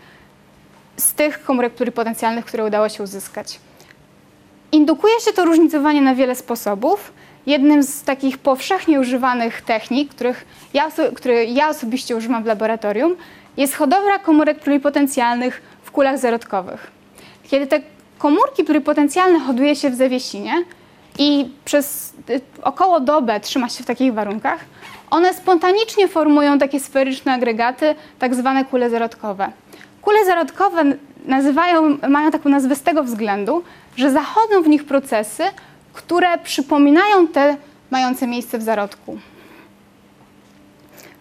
z 0.96 1.12
tych 1.12 1.44
komórek 1.44 1.74
pluripotencjalnych, 1.74 2.44
które 2.44 2.64
udało 2.64 2.88
się 2.88 3.02
uzyskać. 3.02 3.58
Indukuje 4.74 5.20
się 5.20 5.32
to 5.32 5.44
różnicowanie 5.44 6.02
na 6.02 6.14
wiele 6.14 6.34
sposobów. 6.34 7.12
Jednym 7.46 7.82
z 7.82 8.02
takich 8.02 8.38
powszechnie 8.38 9.00
używanych 9.00 9.62
technik, 9.62 10.10
których 10.10 10.46
ja, 10.74 10.88
które 11.14 11.44
ja 11.44 11.68
osobiście 11.68 12.16
używam 12.16 12.42
w 12.42 12.46
laboratorium, 12.46 13.16
jest 13.56 13.74
hodowla 13.74 14.18
komórek 14.18 14.60
pluripotencjalnych 14.60 15.62
w 15.82 15.90
kulach 15.90 16.18
zarodkowych. 16.18 16.90
Kiedy 17.48 17.66
te 17.66 17.80
komórki 18.18 18.64
pluripotencjalne 18.64 19.40
hoduje 19.40 19.76
się 19.76 19.90
w 19.90 19.94
zawiesinie 19.94 20.52
i 21.18 21.50
przez 21.64 22.14
y, 22.30 22.40
około 22.62 23.00
dobę 23.00 23.40
trzyma 23.40 23.68
się 23.68 23.84
w 23.84 23.86
takich 23.86 24.14
warunkach, 24.14 24.60
one 25.10 25.34
spontanicznie 25.34 26.08
formują 26.08 26.58
takie 26.58 26.80
sferyczne 26.80 27.32
agregaty, 27.32 27.94
tak 28.18 28.34
zwane 28.34 28.64
kule 28.64 28.90
zarodkowe. 28.90 29.52
Kule 30.02 30.24
zarodkowe 30.24 30.84
nazywają, 31.24 31.98
mają 32.08 32.30
taką 32.30 32.48
nazwę 32.48 32.76
z 32.76 32.82
tego 32.82 33.04
względu, 33.04 33.62
że 33.96 34.10
zachodzą 34.10 34.62
w 34.62 34.68
nich 34.68 34.84
procesy, 34.84 35.42
które 35.92 36.38
przypominają 36.38 37.28
te 37.28 37.56
mające 37.90 38.26
miejsce 38.26 38.58
w 38.58 38.62
zarodku. 38.62 39.18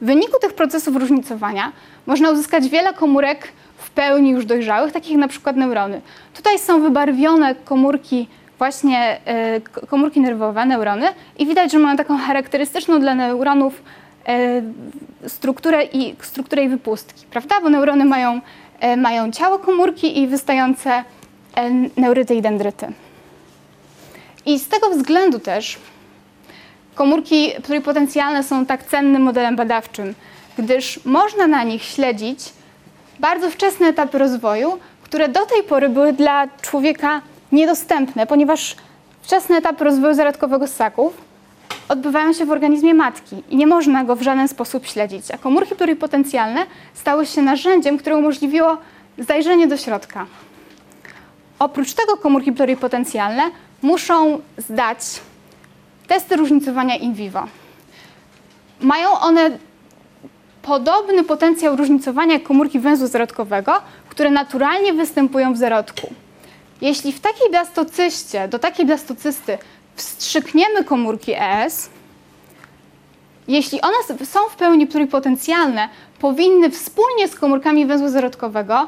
W 0.01 0.05
wyniku 0.05 0.39
tych 0.41 0.53
procesów 0.53 0.95
różnicowania 0.95 1.71
można 2.05 2.31
uzyskać 2.31 2.69
wiele 2.69 2.93
komórek 2.93 3.47
w 3.77 3.89
pełni 3.89 4.29
już 4.29 4.45
dojrzałych, 4.45 4.91
takich 4.91 5.17
na 5.17 5.27
przykład 5.27 5.55
neurony. 5.55 6.01
Tutaj 6.33 6.59
są 6.59 6.81
wybarwione 6.81 7.55
komórki, 7.55 8.27
właśnie 8.57 9.19
e, 9.25 9.61
komórki 9.61 10.21
nerwowe, 10.21 10.65
neurony 10.65 11.07
i 11.39 11.45
widać, 11.45 11.71
że 11.71 11.79
mają 11.79 11.97
taką 11.97 12.17
charakterystyczną 12.17 12.99
dla 12.99 13.15
neuronów 13.15 13.83
e, 14.27 14.61
strukturę 15.27 15.83
i, 15.83 16.15
strukturę 16.21 16.63
i 16.63 16.69
wypustki, 16.69 17.25
prawda? 17.31 17.61
Bo 17.61 17.69
neurony 17.69 18.05
mają, 18.05 18.41
mają 18.97 19.31
ciało 19.31 19.59
komórki 19.59 20.19
i 20.19 20.27
wystające 20.27 21.03
neuryty 21.97 22.35
i 22.35 22.41
dendryty. 22.41 22.87
I 24.45 24.59
z 24.59 24.67
tego 24.67 24.89
względu 24.89 25.39
też 25.39 25.77
komórki 26.95 27.51
pluripotencjalne 27.63 28.43
są 28.43 28.65
tak 28.65 28.83
cennym 28.83 29.21
modelem 29.21 29.55
badawczym, 29.55 30.15
gdyż 30.57 31.05
można 31.05 31.47
na 31.47 31.63
nich 31.63 31.83
śledzić 31.83 32.39
bardzo 33.19 33.49
wczesne 33.49 33.87
etapy 33.87 34.17
rozwoju, 34.17 34.77
które 35.03 35.29
do 35.29 35.45
tej 35.45 35.63
pory 35.63 35.89
były 35.89 36.13
dla 36.13 36.47
człowieka 36.61 37.21
niedostępne, 37.51 38.27
ponieważ 38.27 38.75
wczesne 39.21 39.57
etapy 39.57 39.83
rozwoju 39.83 40.13
zarodkowego 40.13 40.67
ssaków 40.67 41.32
odbywają 41.89 42.33
się 42.33 42.45
w 42.45 42.51
organizmie 42.51 42.93
matki 42.93 43.43
i 43.49 43.55
nie 43.55 43.67
można 43.67 44.03
go 44.03 44.15
w 44.15 44.21
żaden 44.21 44.47
sposób 44.47 44.87
śledzić. 44.87 45.31
A 45.31 45.37
komórki 45.37 45.75
pluripotencjalne 45.75 46.65
stały 46.93 47.25
się 47.25 47.41
narzędziem, 47.41 47.97
które 47.97 48.15
umożliwiło 48.17 48.77
zajrzenie 49.17 49.67
do 49.67 49.77
środka. 49.77 50.25
Oprócz 51.59 51.93
tego 51.93 52.17
komórki 52.17 52.51
pluripotencjalne 52.51 53.43
muszą 53.81 54.41
zdać 54.57 54.99
testy 56.07 56.35
różnicowania 56.35 56.95
in 56.95 57.13
vivo. 57.13 57.47
Mają 58.81 59.19
one 59.19 59.57
podobny 60.61 61.23
potencjał 61.23 61.75
różnicowania 61.75 62.33
jak 62.33 62.43
komórki 62.43 62.79
węzła 62.79 63.07
zarodkowego, 63.07 63.81
które 64.09 64.31
naturalnie 64.31 64.93
występują 64.93 65.53
w 65.53 65.57
zarodku. 65.57 66.13
Jeśli 66.81 67.11
w 67.11 67.19
takiej 67.19 67.49
blastocyście, 67.49 68.47
do 68.47 68.59
takiej 68.59 68.85
blastocysty 68.85 69.57
wstrzykniemy 69.95 70.83
komórki 70.83 71.33
ES, 71.37 71.89
jeśli 73.47 73.81
one 73.81 74.25
są 74.25 74.39
w 74.49 74.55
pełni 74.55 74.87
pluripotencjalne, 74.87 75.89
powinny 76.19 76.69
wspólnie 76.69 77.27
z 77.27 77.35
komórkami 77.35 77.85
węzła 77.85 78.09
zarodkowego 78.09 78.87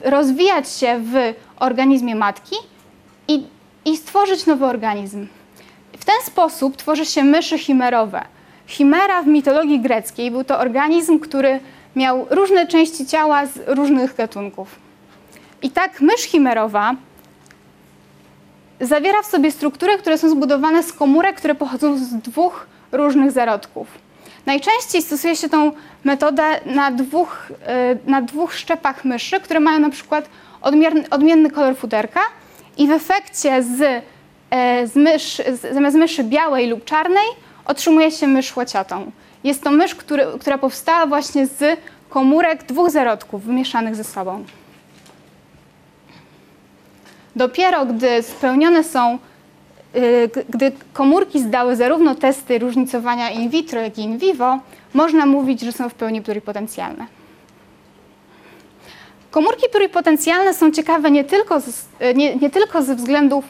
rozwijać 0.00 0.72
się 0.72 0.98
w 0.98 1.34
organizmie 1.56 2.14
matki 2.14 2.56
i, 3.28 3.44
i 3.84 3.96
stworzyć 3.96 4.46
nowy 4.46 4.66
organizm. 4.66 5.26
W 5.98 6.04
ten 6.04 6.22
sposób 6.24 6.76
tworzy 6.76 7.06
się 7.06 7.24
myszy 7.24 7.58
chimerowe. 7.58 8.24
Chimera 8.66 9.22
w 9.22 9.26
mitologii 9.26 9.80
greckiej 9.80 10.30
był 10.30 10.44
to 10.44 10.58
organizm, 10.58 11.18
który 11.18 11.60
miał 11.96 12.26
różne 12.30 12.66
części 12.66 13.06
ciała 13.06 13.46
z 13.46 13.58
różnych 13.66 14.16
gatunków. 14.16 14.76
I 15.62 15.70
tak 15.70 16.00
mysz 16.00 16.20
chimerowa 16.20 16.94
zawiera 18.80 19.22
w 19.22 19.26
sobie 19.26 19.52
struktury, 19.52 19.98
które 19.98 20.18
są 20.18 20.30
zbudowane 20.30 20.82
z 20.82 20.92
komórek, 20.92 21.36
które 21.36 21.54
pochodzą 21.54 21.98
z 21.98 22.14
dwóch 22.14 22.66
różnych 22.92 23.30
zarodków. 23.30 23.86
Najczęściej 24.46 25.02
stosuje 25.02 25.36
się 25.36 25.48
tą 25.48 25.72
metodę 26.04 26.42
na 26.66 26.90
dwóch, 26.90 27.48
y, 27.50 28.10
na 28.10 28.22
dwóch 28.22 28.54
szczepach 28.54 29.04
myszy, 29.04 29.40
które 29.40 29.60
mają 29.60 29.78
na 29.78 29.90
przykład 29.90 30.28
odmierny, 30.62 31.10
odmienny 31.10 31.50
kolor 31.50 31.76
futerka 31.76 32.20
i 32.78 32.88
w 32.88 32.90
efekcie 32.90 33.62
z, 33.62 34.04
e, 34.50 34.86
z 34.86 34.96
mysz, 34.96 35.42
zamiast 35.72 35.96
myszy 35.96 36.24
białej 36.24 36.68
lub 36.68 36.84
czarnej 36.84 37.26
otrzymuje 37.64 38.10
się 38.10 38.26
mysz 38.26 38.56
łaciatą. 38.56 39.10
Jest 39.44 39.62
to 39.62 39.70
mysz, 39.70 39.94
który, 39.94 40.26
która 40.40 40.58
powstała 40.58 41.06
właśnie 41.06 41.46
z 41.46 41.80
komórek 42.08 42.62
dwóch 42.62 42.90
zarodków 42.90 43.44
wymieszanych 43.44 43.96
ze 43.96 44.04
sobą. 44.04 44.44
Dopiero 47.36 47.86
gdy 47.86 48.22
spełnione 48.22 48.84
są, 48.84 49.18
y, 49.96 50.30
gdy 50.48 50.72
komórki 50.92 51.40
zdały 51.40 51.76
zarówno 51.76 52.14
testy 52.14 52.58
różnicowania 52.58 53.30
in 53.30 53.50
vitro, 53.50 53.80
jak 53.80 53.98
i 53.98 54.02
in 54.02 54.18
vivo, 54.18 54.58
można 54.94 55.26
mówić, 55.26 55.60
że 55.60 55.72
są 55.72 55.88
w 55.88 55.94
pełni 55.94 56.22
pluripotencjalne. 56.22 57.06
Komórki 59.30 59.68
pluripotencjalne 59.72 60.54
są 60.54 60.70
ciekawe 60.70 61.10
nie 61.10 61.24
tylko, 61.24 61.60
z, 61.60 61.88
nie, 62.14 62.36
nie 62.36 62.50
tylko 62.50 62.82
ze 62.82 62.94
względów, 62.94 63.44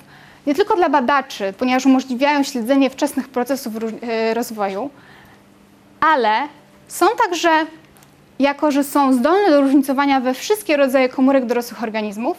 nie 0.46 0.54
tylko 0.54 0.76
dla 0.76 0.88
badaczy, 0.88 1.54
ponieważ 1.58 1.86
umożliwiają 1.86 2.42
śledzenie 2.42 2.90
wczesnych 2.90 3.28
procesów 3.28 3.72
e, 4.02 4.34
rozwoju, 4.34 4.90
ale 6.00 6.32
są 6.88 7.06
także, 7.24 7.50
jako 8.38 8.70
że 8.70 8.84
są 8.84 9.12
zdolne 9.12 9.50
do 9.50 9.60
różnicowania 9.60 10.20
we 10.20 10.34
wszystkie 10.34 10.76
rodzaje 10.76 11.08
komórek 11.08 11.46
dorosłych 11.46 11.82
organizmów, 11.82 12.36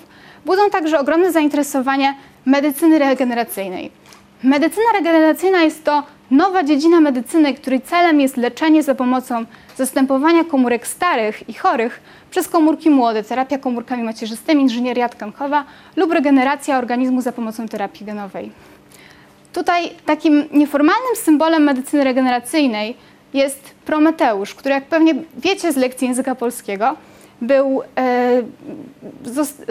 budzą 0.47 0.69
także 0.69 0.99
ogromne 0.99 1.31
zainteresowanie 1.31 2.15
medycyny 2.45 2.99
regeneracyjnej. 2.99 3.91
Medycyna 4.43 4.85
regeneracyjna 4.93 5.61
jest 5.61 5.83
to 5.83 6.03
nowa 6.31 6.63
dziedzina 6.63 6.99
medycyny, 6.99 7.53
której 7.53 7.81
celem 7.81 8.21
jest 8.21 8.37
leczenie 8.37 8.83
za 8.83 8.95
pomocą 8.95 9.45
zastępowania 9.77 10.43
komórek 10.43 10.87
starych 10.87 11.49
i 11.49 11.53
chorych 11.53 12.01
przez 12.31 12.47
komórki 12.47 12.89
młode, 12.89 13.23
terapia 13.23 13.57
komórkami 13.57 14.03
macierzystymi, 14.03 14.61
inżynieria 14.61 15.09
tkankowa 15.09 15.63
lub 15.95 16.11
regeneracja 16.11 16.77
organizmu 16.77 17.21
za 17.21 17.31
pomocą 17.31 17.67
terapii 17.67 18.05
genowej. 18.05 18.51
Tutaj 19.53 19.89
takim 20.05 20.43
nieformalnym 20.51 21.15
symbolem 21.15 21.63
medycyny 21.63 22.03
regeneracyjnej 22.03 22.95
jest 23.33 23.75
Prometeusz, 23.85 24.55
który 24.55 24.75
jak 24.75 24.85
pewnie 24.85 25.15
wiecie 25.37 25.73
z 25.73 25.75
lekcji 25.75 26.07
języka 26.07 26.35
polskiego, 26.35 26.95
był, 27.41 27.81
e, 27.97 28.43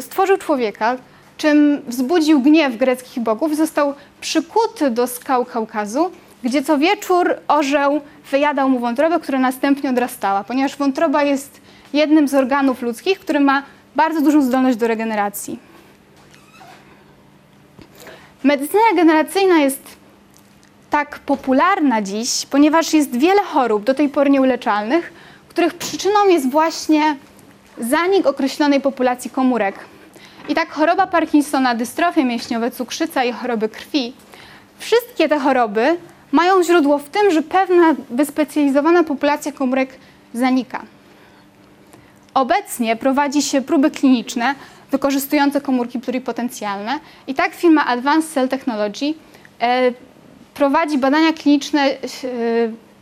stworzył 0.00 0.38
człowieka 0.38 0.96
czym 1.36 1.82
wzbudził 1.86 2.40
gniew 2.40 2.76
greckich 2.76 3.22
bogów, 3.22 3.56
został 3.56 3.94
przykuty 4.20 4.90
do 4.90 5.06
skał 5.06 5.44
Kaukazu, 5.44 6.10
gdzie 6.44 6.62
co 6.62 6.78
wieczór 6.78 7.34
orzeł 7.48 8.00
wyjadał 8.30 8.68
mu 8.68 8.78
wątrobę, 8.78 9.20
która 9.20 9.38
następnie 9.38 9.90
odrastała, 9.90 10.44
ponieważ 10.44 10.76
wątroba 10.76 11.22
jest 11.22 11.60
jednym 11.92 12.28
z 12.28 12.34
organów 12.34 12.82
ludzkich, 12.82 13.18
który 13.18 13.40
ma 13.40 13.62
bardzo 13.96 14.20
dużą 14.20 14.42
zdolność 14.42 14.76
do 14.76 14.86
regeneracji. 14.86 15.58
Medycyna 18.44 18.80
regeneracyjna 18.90 19.58
jest 19.58 19.82
tak 20.90 21.18
popularna 21.18 22.02
dziś, 22.02 22.46
ponieważ 22.50 22.94
jest 22.94 23.16
wiele 23.16 23.42
chorób 23.44 23.84
do 23.84 23.94
tej 23.94 24.08
pory 24.08 24.30
nieuleczalnych, 24.30 25.12
których 25.48 25.74
przyczyną 25.74 26.28
jest 26.28 26.50
właśnie 26.50 27.16
zanik 27.78 28.26
określonej 28.26 28.80
populacji 28.80 29.30
komórek. 29.30 29.74
I 30.48 30.54
tak 30.54 30.70
choroba 30.70 31.06
Parkinsona, 31.06 31.74
dystrofie 31.74 32.24
mięśniowe, 32.24 32.70
cukrzyca 32.70 33.24
i 33.24 33.32
choroby 33.32 33.68
krwi. 33.68 34.12
Wszystkie 34.78 35.28
te 35.28 35.38
choroby 35.38 35.96
mają 36.32 36.62
źródło 36.62 36.98
w 36.98 37.08
tym, 37.08 37.30
że 37.30 37.42
pewna 37.42 37.94
wyspecjalizowana 38.10 39.04
populacja 39.04 39.52
komórek 39.52 39.98
zanika. 40.34 40.82
Obecnie 42.34 42.96
prowadzi 42.96 43.42
się 43.42 43.62
próby 43.62 43.90
kliniczne 43.90 44.54
wykorzystujące 44.90 45.60
komórki 45.60 46.00
pluripotencjalne 46.00 47.00
i 47.26 47.34
tak 47.34 47.54
firma 47.54 47.86
Advanced 47.86 48.32
Cell 48.32 48.48
Technology 48.48 49.14
e, 49.60 49.92
prowadzi 50.54 50.98
badania 50.98 51.32
kliniczne 51.32 51.80
e, 51.82 51.96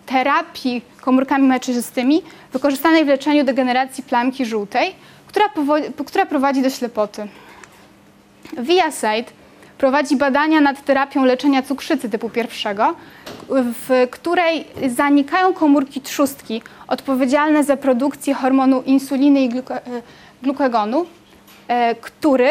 terapii 0.06 0.82
komórkami 1.04 1.48
macierzystymi 1.48 2.22
wykorzystanej 2.52 3.04
w 3.04 3.08
leczeniu 3.08 3.44
degeneracji 3.44 4.04
plamki 4.04 4.46
żółtej, 4.46 4.94
która, 5.26 5.46
która 6.06 6.26
prowadzi 6.26 6.62
do 6.62 6.70
ślepoty. 6.70 7.28
ViaSight 8.58 9.32
prowadzi 9.78 10.16
badania 10.16 10.60
nad 10.60 10.84
terapią 10.84 11.24
leczenia 11.24 11.62
cukrzycy 11.62 12.10
typu 12.10 12.30
pierwszego, 12.30 12.94
w 13.48 14.08
której 14.10 14.64
zanikają 14.96 15.54
komórki 15.54 16.00
trzustki 16.00 16.62
odpowiedzialne 16.88 17.64
za 17.64 17.76
produkcję 17.76 18.34
hormonu 18.34 18.82
insuliny 18.82 19.40
i 19.40 19.50
glukagonu, 20.42 21.06
e, 21.68 21.94
który, 21.94 22.48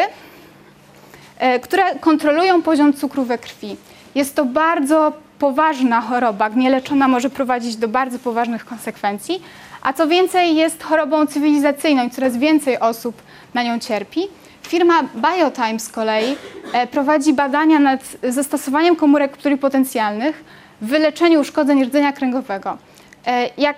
e, 1.38 1.60
które 1.60 1.98
kontrolują 1.98 2.62
poziom 2.62 2.92
cukru 2.92 3.24
we 3.24 3.38
krwi. 3.38 3.76
Jest 4.14 4.34
to 4.34 4.44
bardzo 4.44 5.12
poważna 5.38 6.00
choroba, 6.00 6.48
nieleczona 6.48 7.08
może 7.08 7.30
prowadzić 7.30 7.76
do 7.76 7.88
bardzo 7.88 8.18
poważnych 8.18 8.64
konsekwencji, 8.64 9.42
a 9.82 9.92
co 9.92 10.06
więcej 10.06 10.56
jest 10.56 10.82
chorobą 10.82 11.26
cywilizacyjną 11.26 12.06
i 12.06 12.10
coraz 12.10 12.36
więcej 12.36 12.80
osób 12.80 13.22
na 13.54 13.62
nią 13.62 13.78
cierpi. 13.78 14.20
Firma 14.62 15.02
Biotime 15.02 15.80
z 15.80 15.88
kolei 15.88 16.36
e, 16.72 16.86
prowadzi 16.86 17.32
badania 17.32 17.78
nad 17.78 18.00
zastosowaniem 18.28 18.96
komórek 18.96 19.36
pluripotencjalnych 19.36 20.44
w 20.80 20.86
wyleczeniu 20.86 21.40
uszkodzeń 21.40 21.84
rdzenia 21.84 22.12
kręgowego. 22.12 22.78
E, 23.26 23.50
jak 23.58 23.76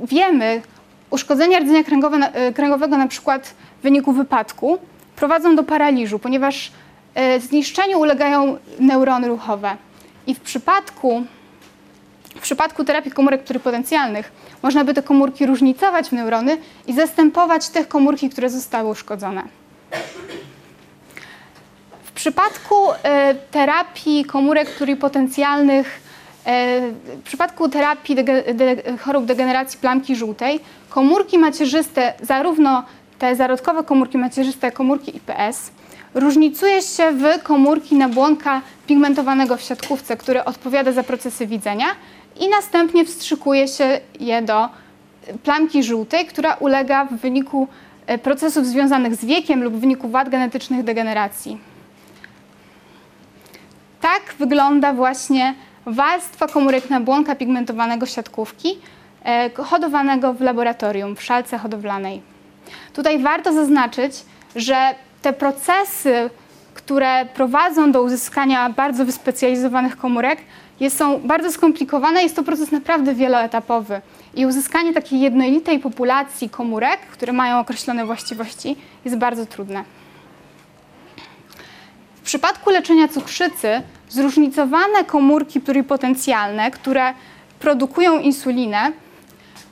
wiemy, 0.00 0.62
uszkodzenia 1.10 1.58
rdzenia 1.58 1.80
e, 1.80 2.52
kręgowego 2.52 2.98
na 2.98 3.08
przykład 3.08 3.54
w 3.80 3.82
wyniku 3.82 4.12
wypadku 4.12 4.78
prowadzą 5.16 5.56
do 5.56 5.62
paraliżu, 5.62 6.18
ponieważ 6.18 6.72
zniszczeniu 7.38 8.00
ulegają 8.00 8.56
neurony 8.80 9.28
ruchowe. 9.28 9.76
I 10.26 10.34
w 10.34 10.40
przypadku, 10.40 11.22
w 12.36 12.40
przypadku 12.40 12.84
terapii 12.84 13.10
komórek 13.10 13.44
pluripotencjalnych 13.44 14.32
można 14.62 14.84
by 14.84 14.94
te 14.94 15.02
komórki 15.02 15.46
różnicować 15.46 16.08
w 16.08 16.12
neurony 16.12 16.58
i 16.86 16.92
zastępować 16.92 17.68
te 17.68 17.84
komórki, 17.84 18.30
które 18.30 18.50
zostały 18.50 18.90
uszkodzone. 18.90 19.42
W 22.04 22.12
przypadku 22.12 22.74
e, 23.02 23.34
terapii 23.34 24.24
komórek 24.24 24.70
pluripotencjalnych, 24.70 26.00
e, 26.46 26.80
w 26.90 27.22
przypadku 27.24 27.68
terapii 27.68 28.14
de, 28.14 28.98
chorób 29.00 29.24
degeneracji 29.24 29.78
plamki 29.78 30.16
żółtej, 30.16 30.60
komórki 30.88 31.38
macierzyste, 31.38 32.14
zarówno 32.22 32.84
te 33.18 33.36
zarodkowe 33.36 33.84
komórki 33.84 34.18
macierzyste, 34.18 34.66
jak 34.66 34.74
komórki 34.74 35.16
IPS, 35.16 35.70
różnicuje 36.14 36.82
się 36.82 37.12
w 37.12 37.42
komórki 37.42 37.94
nabłonka 37.94 38.62
pigmentowanego 38.86 39.56
w 39.56 39.62
siatkówce, 39.62 40.16
który 40.16 40.44
odpowiada 40.44 40.92
za 40.92 41.02
procesy 41.02 41.46
widzenia 41.46 41.86
i 42.40 42.48
następnie 42.48 43.04
wstrzykuje 43.04 43.68
się 43.68 44.00
je 44.20 44.42
do 44.42 44.68
plamki 45.42 45.82
żółtej, 45.82 46.26
która 46.26 46.54
ulega 46.54 47.04
w 47.04 47.14
wyniku 47.14 47.68
e, 48.06 48.18
procesów 48.18 48.66
związanych 48.66 49.14
z 49.14 49.24
wiekiem 49.24 49.62
lub 49.62 49.74
w 49.74 49.80
wyniku 49.80 50.08
wad 50.08 50.28
genetycznych 50.28 50.84
degeneracji. 50.84 51.58
Tak 54.00 54.34
wygląda 54.38 54.92
właśnie 54.92 55.54
warstwa 55.86 56.46
komórek 56.48 56.90
nabłonka 56.90 57.34
pigmentowanego 57.34 58.06
siatkówki 58.06 58.78
e, 59.24 59.50
hodowanego 59.54 60.34
w 60.34 60.40
laboratorium, 60.40 61.16
w 61.16 61.22
szalce 61.22 61.58
hodowlanej. 61.58 62.22
Tutaj 62.92 63.18
warto 63.18 63.52
zaznaczyć, 63.52 64.12
że 64.56 64.94
te 65.26 65.32
procesy, 65.32 66.30
które 66.74 67.26
prowadzą 67.34 67.92
do 67.92 68.02
uzyskania 68.02 68.70
bardzo 68.70 69.04
wyspecjalizowanych 69.04 69.96
komórek, 69.96 70.38
są 70.88 71.18
bardzo 71.18 71.52
skomplikowane. 71.52 72.22
Jest 72.22 72.36
to 72.36 72.42
proces 72.42 72.72
naprawdę 72.72 73.14
wieloetapowy. 73.14 74.00
I 74.34 74.46
uzyskanie 74.46 74.94
takiej 74.94 75.20
jednolitej 75.20 75.78
populacji 75.78 76.50
komórek, 76.50 77.00
które 77.00 77.32
mają 77.32 77.58
określone 77.58 78.06
właściwości, 78.06 78.76
jest 79.04 79.16
bardzo 79.16 79.46
trudne. 79.46 79.84
W 82.14 82.20
przypadku 82.20 82.70
leczenia 82.70 83.08
cukrzycy 83.08 83.82
zróżnicowane 84.08 85.04
komórki 85.04 85.60
pluripotencjalne, 85.60 86.70
które 86.70 87.14
produkują 87.60 88.18
insulinę, 88.18 88.92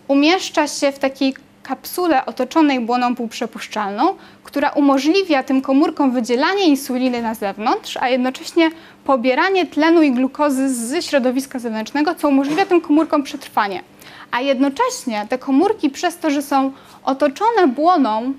umieszcza 0.09 0.69
się 0.69 0.93
w 0.93 0.99
takiej 0.99 1.35
kapsule 1.64 2.27
otoczonej 2.27 2.81
błoną 2.81 3.14
półprzepuszczalną, 3.14 4.14
która 4.44 4.70
umożliwia 4.70 5.42
tym 5.42 5.62
komórkom 5.62 6.11
wydzielanie 6.12 6.66
insuliny 6.66 7.22
na 7.22 7.35
zewnątrz, 7.35 7.96
a 7.96 8.09
jednocześnie 8.09 8.70
pobieranie 9.05 9.66
tlenu 9.66 10.03
i 10.03 10.12
glukozy 10.12 10.74
z 10.74 11.05
środowiska 11.05 11.59
zewnętrznego, 11.59 12.14
co 12.14 12.29
umożliwia 12.29 12.66
tym 12.66 12.81
komórkom 12.81 13.22
przetrwanie. 13.22 13.83
A 14.31 14.40
jednocześnie 14.40 15.27
te 15.29 15.38
komórki, 15.38 15.90
przez 15.90 16.18
to, 16.18 16.31
że 16.31 16.42
są 16.42 16.72
otoczone 17.05 17.68
błoną, 17.68 18.33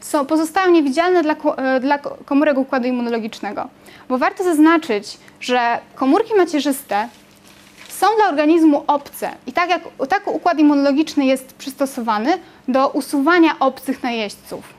są, 0.00 0.26
pozostają 0.26 0.72
niewidzialne 0.72 1.22
dla, 1.22 1.36
e, 1.56 1.80
dla 1.80 1.98
komórek 1.98 2.58
układu 2.58 2.88
immunologicznego. 2.88 3.68
Bo 4.08 4.18
warto 4.18 4.44
zaznaczyć, 4.44 5.18
że 5.40 5.78
komórki 5.94 6.34
macierzyste 6.34 7.08
są 8.00 8.06
dla 8.16 8.28
organizmu 8.28 8.84
obce 8.86 9.30
i 9.46 9.52
tak 9.52 9.70
jak 9.70 9.82
tak 10.08 10.28
układ 10.28 10.58
immunologiczny 10.58 11.26
jest 11.26 11.54
przystosowany 11.54 12.38
do 12.68 12.88
usuwania 12.88 13.58
obcych 13.58 14.02
najeźdźców. 14.02 14.76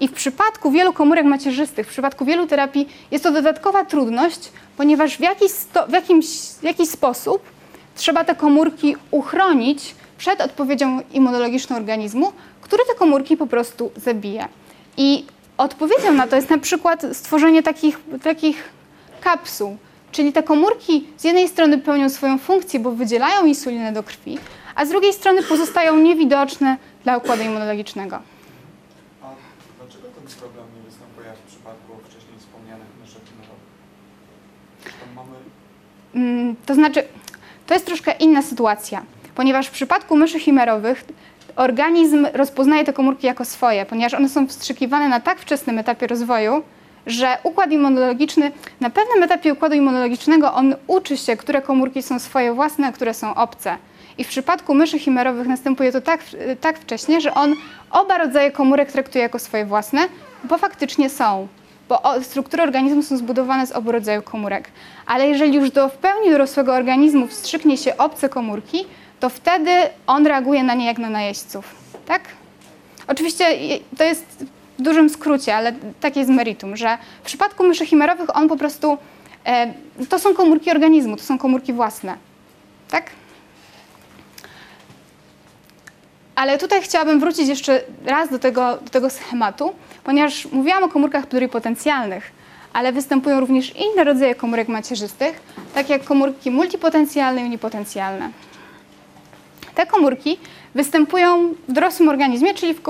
I 0.00 0.08
w 0.08 0.12
przypadku 0.12 0.70
wielu 0.70 0.92
komórek 0.92 1.26
macierzystych, 1.26 1.86
w 1.86 1.90
przypadku 1.90 2.24
wielu 2.24 2.46
terapii 2.46 2.88
jest 3.10 3.24
to 3.24 3.32
dodatkowa 3.32 3.84
trudność, 3.84 4.52
ponieważ 4.76 5.16
w 5.16 5.20
jakiś, 5.20 5.50
sto, 5.50 5.86
w 5.86 5.92
jakimś, 5.92 6.26
w 6.60 6.62
jakiś 6.62 6.88
sposób 6.88 7.42
trzeba 7.96 8.24
te 8.24 8.34
komórki 8.34 8.96
uchronić 9.10 9.94
przed 10.18 10.40
odpowiedzią 10.40 11.00
immunologiczną 11.12 11.76
organizmu, 11.76 12.32
który 12.60 12.82
te 12.88 12.94
komórki 12.94 13.36
po 13.36 13.46
prostu 13.46 13.90
zabija. 13.96 14.48
I 14.96 15.24
odpowiedzią 15.58 16.12
na 16.12 16.26
to 16.26 16.36
jest 16.36 16.50
na 16.50 16.58
przykład 16.58 17.02
stworzenie 17.12 17.62
takich, 17.62 17.98
takich 18.22 18.70
kapsuł, 19.20 19.76
czyli 20.12 20.32
te 20.32 20.42
komórki 20.42 21.06
z 21.16 21.24
jednej 21.24 21.48
strony 21.48 21.78
pełnią 21.78 22.08
swoją 22.08 22.38
funkcję, 22.38 22.80
bo 22.80 22.90
wydzielają 22.90 23.46
insulinę 23.46 23.92
do 23.92 24.02
krwi, 24.02 24.38
a 24.74 24.86
z 24.86 24.88
drugiej 24.88 25.12
strony 25.12 25.42
pozostają 25.42 25.96
niewidoczne 25.96 26.76
dla 27.04 27.16
układu 27.16 27.42
immunologicznego. 27.42 28.18
A 29.22 29.26
dlaczego 29.80 30.08
ten 30.08 30.38
problem 30.38 30.66
nie 30.76 30.82
występuje 30.82 31.28
w 31.46 31.50
przypadku 31.50 31.92
wcześniej 32.08 32.38
wspomnianych 32.38 32.86
myszek 33.00 33.22
mamy... 35.16 35.36
Mm, 36.14 36.56
to 36.66 36.74
znaczy, 36.74 37.04
to 37.66 37.74
jest 37.74 37.86
troszkę 37.86 38.12
inna 38.12 38.42
sytuacja, 38.42 39.02
ponieważ 39.34 39.66
w 39.66 39.70
przypadku 39.70 40.16
myszy 40.16 40.40
chimerowych 40.40 41.04
organizm 41.56 42.26
rozpoznaje 42.32 42.84
te 42.84 42.92
komórki 42.92 43.26
jako 43.26 43.44
swoje, 43.44 43.86
ponieważ 43.86 44.14
one 44.14 44.28
są 44.28 44.46
wstrzykiwane 44.46 45.08
na 45.08 45.20
tak 45.20 45.38
wczesnym 45.38 45.78
etapie 45.78 46.06
rozwoju, 46.06 46.62
że 47.06 47.38
układ 47.42 47.72
immunologiczny, 47.72 48.52
na 48.80 48.90
pewnym 48.90 49.22
etapie 49.22 49.52
układu 49.52 49.74
immunologicznego 49.74 50.54
on 50.54 50.74
uczy 50.86 51.16
się, 51.16 51.36
które 51.36 51.62
komórki 51.62 52.02
są 52.02 52.18
swoje 52.18 52.52
własne, 52.52 52.86
a 52.86 52.92
które 52.92 53.14
są 53.14 53.34
obce. 53.34 53.76
I 54.18 54.24
w 54.24 54.28
przypadku 54.28 54.74
myszy 54.74 54.98
chimerowych 54.98 55.46
następuje 55.46 55.92
to 55.92 56.00
tak, 56.00 56.20
tak 56.60 56.78
wcześnie, 56.78 57.20
że 57.20 57.34
on 57.34 57.54
oba 57.90 58.18
rodzaje 58.18 58.50
komórek 58.50 58.92
traktuje 58.92 59.22
jako 59.22 59.38
swoje 59.38 59.66
własne, 59.66 60.00
bo 60.44 60.58
faktycznie 60.58 61.10
są. 61.10 61.48
Bo 61.88 62.02
struktury 62.22 62.62
organizmu 62.62 63.02
są 63.02 63.16
zbudowane 63.16 63.66
z 63.66 63.72
obu 63.72 63.92
rodzajów 63.92 64.24
komórek. 64.24 64.70
Ale 65.06 65.28
jeżeli 65.28 65.54
już 65.54 65.70
do 65.70 65.88
w 65.88 65.92
pełni 65.92 66.30
dorosłego 66.30 66.74
organizmu 66.74 67.26
wstrzyknie 67.26 67.76
się 67.76 67.96
obce 67.96 68.28
komórki, 68.28 68.84
to 69.20 69.28
wtedy 69.28 69.70
on 70.06 70.26
reaguje 70.26 70.62
na 70.62 70.74
nie 70.74 70.86
jak 70.86 70.98
na 70.98 71.10
najeźdźców. 71.10 71.74
Tak? 72.06 72.22
Oczywiście 73.06 73.44
to 73.98 74.04
jest 74.04 74.44
w 74.78 74.82
dużym 74.82 75.10
skrócie, 75.10 75.56
ale 75.56 75.72
takie 76.00 76.20
jest 76.20 76.32
meritum, 76.32 76.76
że 76.76 76.98
w 77.22 77.26
przypadku 77.26 77.64
myszy 77.64 77.86
chimerowych 77.86 78.36
on 78.36 78.48
po 78.48 78.56
prostu, 78.56 78.98
e, 79.46 79.74
to 80.08 80.18
są 80.18 80.34
komórki 80.34 80.70
organizmu, 80.70 81.16
to 81.16 81.22
są 81.22 81.38
komórki 81.38 81.72
własne. 81.72 82.16
Tak? 82.90 83.10
Ale 86.34 86.58
tutaj 86.58 86.82
chciałabym 86.82 87.20
wrócić 87.20 87.48
jeszcze 87.48 87.82
raz 88.04 88.30
do 88.30 88.38
tego, 88.38 88.76
do 88.76 88.90
tego 88.90 89.10
schematu, 89.10 89.72
ponieważ 90.04 90.46
mówiłam 90.46 90.84
o 90.84 90.88
komórkach 90.88 91.26
pluripotencjalnych, 91.26 92.32
ale 92.72 92.92
występują 92.92 93.40
również 93.40 93.76
inne 93.76 94.04
rodzaje 94.04 94.34
komórek 94.34 94.68
macierzystych, 94.68 95.40
tak 95.74 95.88
jak 95.88 96.04
komórki 96.04 96.50
multipotencjalne 96.50 97.42
i 97.42 97.44
unipotencjalne. 97.44 98.30
Te 99.74 99.86
komórki 99.86 100.38
występują 100.74 101.54
w 101.68 101.72
dorosłym 101.72 102.08
organizmie, 102.08 102.54
czyli 102.54 102.74
w, 102.74 102.80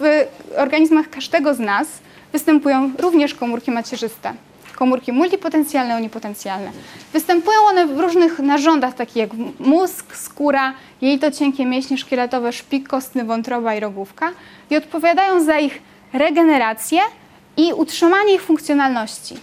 w 0.00 0.26
organizmach 0.56 1.10
każdego 1.10 1.54
z 1.54 1.58
nas 1.58 1.88
występują 2.32 2.92
również 2.98 3.34
komórki 3.34 3.70
macierzyste. 3.70 4.34
Komórki 4.76 5.12
multipotencjalne, 5.12 5.96
unipotencjalne. 5.96 6.70
Występują 7.12 7.58
one 7.60 7.86
w 7.86 8.00
różnych 8.00 8.38
narządach, 8.38 8.94
takich 8.94 9.16
jak 9.16 9.30
mózg, 9.58 10.16
skóra, 10.16 10.74
jelito 11.00 11.30
cienkie, 11.30 11.66
mięśnie 11.66 11.98
szkieletowe, 11.98 12.52
szpik 12.52 12.88
kostny, 12.88 13.24
wątroba 13.24 13.74
i 13.74 13.80
rogówka 13.80 14.30
i 14.70 14.76
odpowiadają 14.76 15.44
za 15.44 15.58
ich 15.58 15.82
regenerację 16.12 17.00
i 17.56 17.72
utrzymanie 17.72 18.34
ich 18.34 18.42
funkcjonalności. 18.42 19.34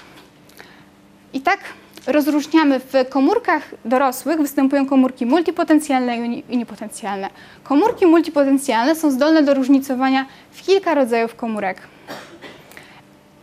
I 1.34 1.42
tak 1.42 1.60
rozróżniamy 2.08 2.80
w 2.80 3.10
komórkach 3.10 3.64
dorosłych 3.86 4.42
występują 4.42 4.86
komórki 4.86 5.26
multipotencjalne 5.26 6.18
i 6.18 6.44
unipotencjalne. 6.50 7.30
Komórki 7.64 8.06
multipotencjalne 8.06 8.96
są 8.96 9.12
zdolne 9.12 9.44
do 9.44 9.54
różnicowania 9.54 10.26
w 10.52 10.62
kilka 10.62 10.94
rodzajów 10.94 11.36
komórek. 11.36 11.78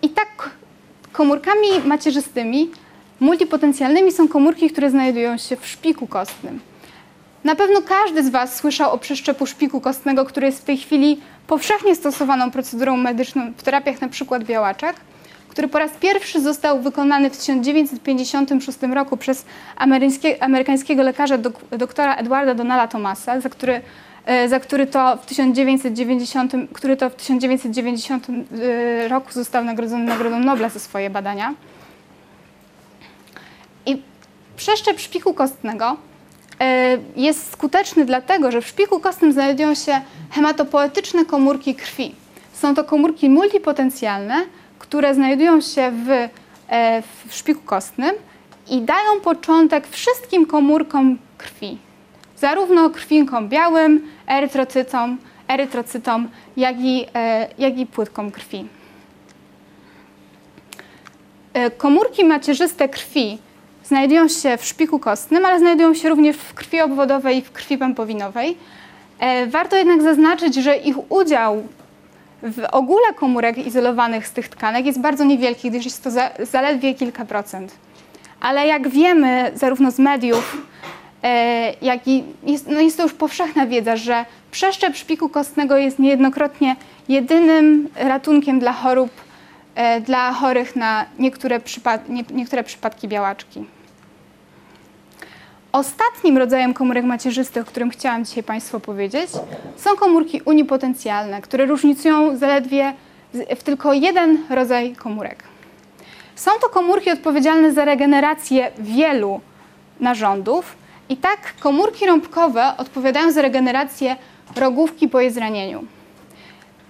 I 0.02 0.08
tak 0.08 0.50
komórkami 1.12 1.68
macierzystymi 1.84 2.70
multipotencjalnymi 3.20 4.12
są 4.12 4.28
komórki, 4.28 4.70
które 4.70 4.90
znajdują 4.90 5.38
się 5.38 5.56
w 5.56 5.66
szpiku 5.66 6.06
kostnym. 6.06 6.60
Na 7.44 7.54
pewno 7.54 7.82
każdy 7.82 8.24
z 8.24 8.28
Was 8.28 8.56
słyszał 8.56 8.92
o 8.92 8.98
przeszczepu 8.98 9.46
szpiku 9.46 9.80
kostnego, 9.80 10.24
który 10.24 10.46
jest 10.46 10.62
w 10.62 10.64
tej 10.64 10.78
chwili 10.78 11.20
powszechnie 11.46 11.94
stosowaną 11.94 12.50
procedurą 12.50 12.96
medyczną 12.96 13.52
w 13.56 13.62
terapiach 13.62 13.96
np. 14.02 14.38
białaczek, 14.40 14.96
który 15.52 15.68
po 15.68 15.78
raz 15.78 15.90
pierwszy 16.00 16.40
został 16.40 16.82
wykonany 16.82 17.30
w 17.30 17.36
1956 17.36 18.78
roku 18.94 19.16
przez 19.16 19.44
amerykańskie, 19.76 20.42
amerykańskiego 20.42 21.02
lekarza 21.02 21.38
dok, 21.38 21.54
doktora 21.70 22.14
Edwarda 22.14 22.54
Donala 22.54 22.88
Thomasa, 22.88 23.40
za 23.40 23.48
który, 23.48 23.80
e, 24.26 24.48
za 24.48 24.60
który 24.60 24.86
to 24.86 25.16
w 25.16 25.26
1990, 25.26 26.52
który 26.72 26.96
to 26.96 27.10
w 27.10 27.14
1990 27.14 28.26
e, 28.28 29.08
roku 29.08 29.32
został 29.32 29.64
nagrodzony 29.64 30.04
Nagrodą 30.04 30.38
Nobla 30.38 30.68
za 30.68 30.80
swoje 30.80 31.10
badania. 31.10 31.54
I 33.86 34.02
przeszczep 34.56 35.00
szpiku 35.00 35.34
kostnego 35.34 35.96
e, 36.60 36.98
jest 37.16 37.52
skuteczny 37.52 38.04
dlatego, 38.04 38.52
że 38.52 38.60
w 38.60 38.66
szpiku 38.66 39.00
kostnym 39.00 39.32
znajdują 39.32 39.74
się 39.74 40.00
hematopoetyczne 40.30 41.24
komórki 41.24 41.74
krwi. 41.74 42.14
Są 42.52 42.74
to 42.74 42.84
komórki 42.84 43.30
multipotencjalne, 43.30 44.44
które 44.92 45.14
znajdują 45.14 45.60
się 45.60 45.90
w, 45.90 46.28
e, 46.68 47.02
w 47.28 47.34
szpiku 47.34 47.60
kostnym 47.60 48.14
i 48.70 48.80
dają 48.80 49.20
początek 49.24 49.88
wszystkim 49.88 50.46
komórkom 50.46 51.18
krwi. 51.38 51.78
Zarówno 52.36 52.90
krwinkom 52.90 53.48
białym, 53.48 54.08
erytrocytom, 54.26 55.18
erytrocytom 55.48 56.28
jak, 56.56 56.80
i, 56.80 57.06
e, 57.14 57.48
jak 57.58 57.78
i 57.78 57.86
płytkom 57.86 58.30
krwi. 58.30 58.66
E, 61.52 61.70
Komórki 61.70 62.24
macierzyste 62.24 62.88
krwi 62.88 63.38
znajdują 63.84 64.28
się 64.28 64.56
w 64.56 64.64
szpiku 64.64 64.98
kostnym, 64.98 65.46
ale 65.46 65.58
znajdują 65.58 65.94
się 65.94 66.08
również 66.08 66.36
w 66.36 66.54
krwi 66.54 66.80
obwodowej 66.80 67.38
i 67.38 67.42
w 67.42 67.52
krwi 67.52 67.78
pępowinowej. 67.78 68.56
Warto 69.46 69.76
jednak 69.76 70.02
zaznaczyć, 70.02 70.54
że 70.54 70.76
ich 70.76 71.12
udział 71.12 71.62
w 72.42 72.64
ogóle 72.72 73.14
komórek 73.14 73.58
izolowanych 73.58 74.26
z 74.26 74.32
tych 74.32 74.48
tkanek 74.48 74.86
jest 74.86 75.00
bardzo 75.00 75.24
niewielki, 75.24 75.70
gdyż 75.70 75.84
jest 75.84 76.04
to 76.04 76.10
za, 76.10 76.30
zaledwie 76.40 76.94
kilka 76.94 77.24
procent. 77.24 77.74
Ale 78.40 78.66
jak 78.66 78.88
wiemy 78.88 79.52
zarówno 79.54 79.90
z 79.90 79.98
mediów, 79.98 80.56
e, 81.22 81.74
jak 81.82 82.08
i 82.08 82.24
jest, 82.42 82.68
no 82.68 82.80
jest 82.80 82.96
to 82.96 83.02
już 83.02 83.12
powszechna 83.12 83.66
wiedza, 83.66 83.96
że 83.96 84.24
przeszczep 84.50 84.96
szpiku 84.96 85.28
kostnego 85.28 85.76
jest 85.76 85.98
niejednokrotnie 85.98 86.76
jedynym 87.08 87.88
ratunkiem 87.96 88.58
dla 88.60 88.72
chorób, 88.72 89.10
e, 89.74 90.00
dla 90.00 90.32
chorych 90.32 90.76
na 90.76 91.04
niektóre, 91.18 91.60
przypad- 91.60 92.08
nie, 92.08 92.24
niektóre 92.30 92.64
przypadki 92.64 93.08
białaczki. 93.08 93.64
Ostatnim 95.72 96.38
rodzajem 96.38 96.74
komórek 96.74 97.04
macierzystych, 97.04 97.62
o 97.62 97.66
którym 97.66 97.90
chciałam 97.90 98.24
dzisiaj 98.24 98.42
Państwu 98.42 98.80
powiedzieć, 98.80 99.30
są 99.76 99.96
komórki 99.96 100.40
unipotencjalne, 100.44 101.42
które 101.42 101.66
różnicują 101.66 102.36
zaledwie 102.36 102.92
w 103.56 103.62
tylko 103.62 103.92
jeden 103.92 104.38
rodzaj 104.50 104.94
komórek. 104.96 105.42
Są 106.34 106.50
to 106.60 106.68
komórki 106.68 107.10
odpowiedzialne 107.10 107.72
za 107.72 107.84
regenerację 107.84 108.70
wielu 108.78 109.40
narządów 110.00 110.76
i 111.08 111.16
tak 111.16 111.38
komórki 111.60 112.06
rąbkowe 112.06 112.72
odpowiadają 112.78 113.32
za 113.32 113.42
regenerację 113.42 114.16
rogówki 114.56 115.08
po 115.08 115.20
jej 115.20 115.30
zranieniu. 115.30 115.84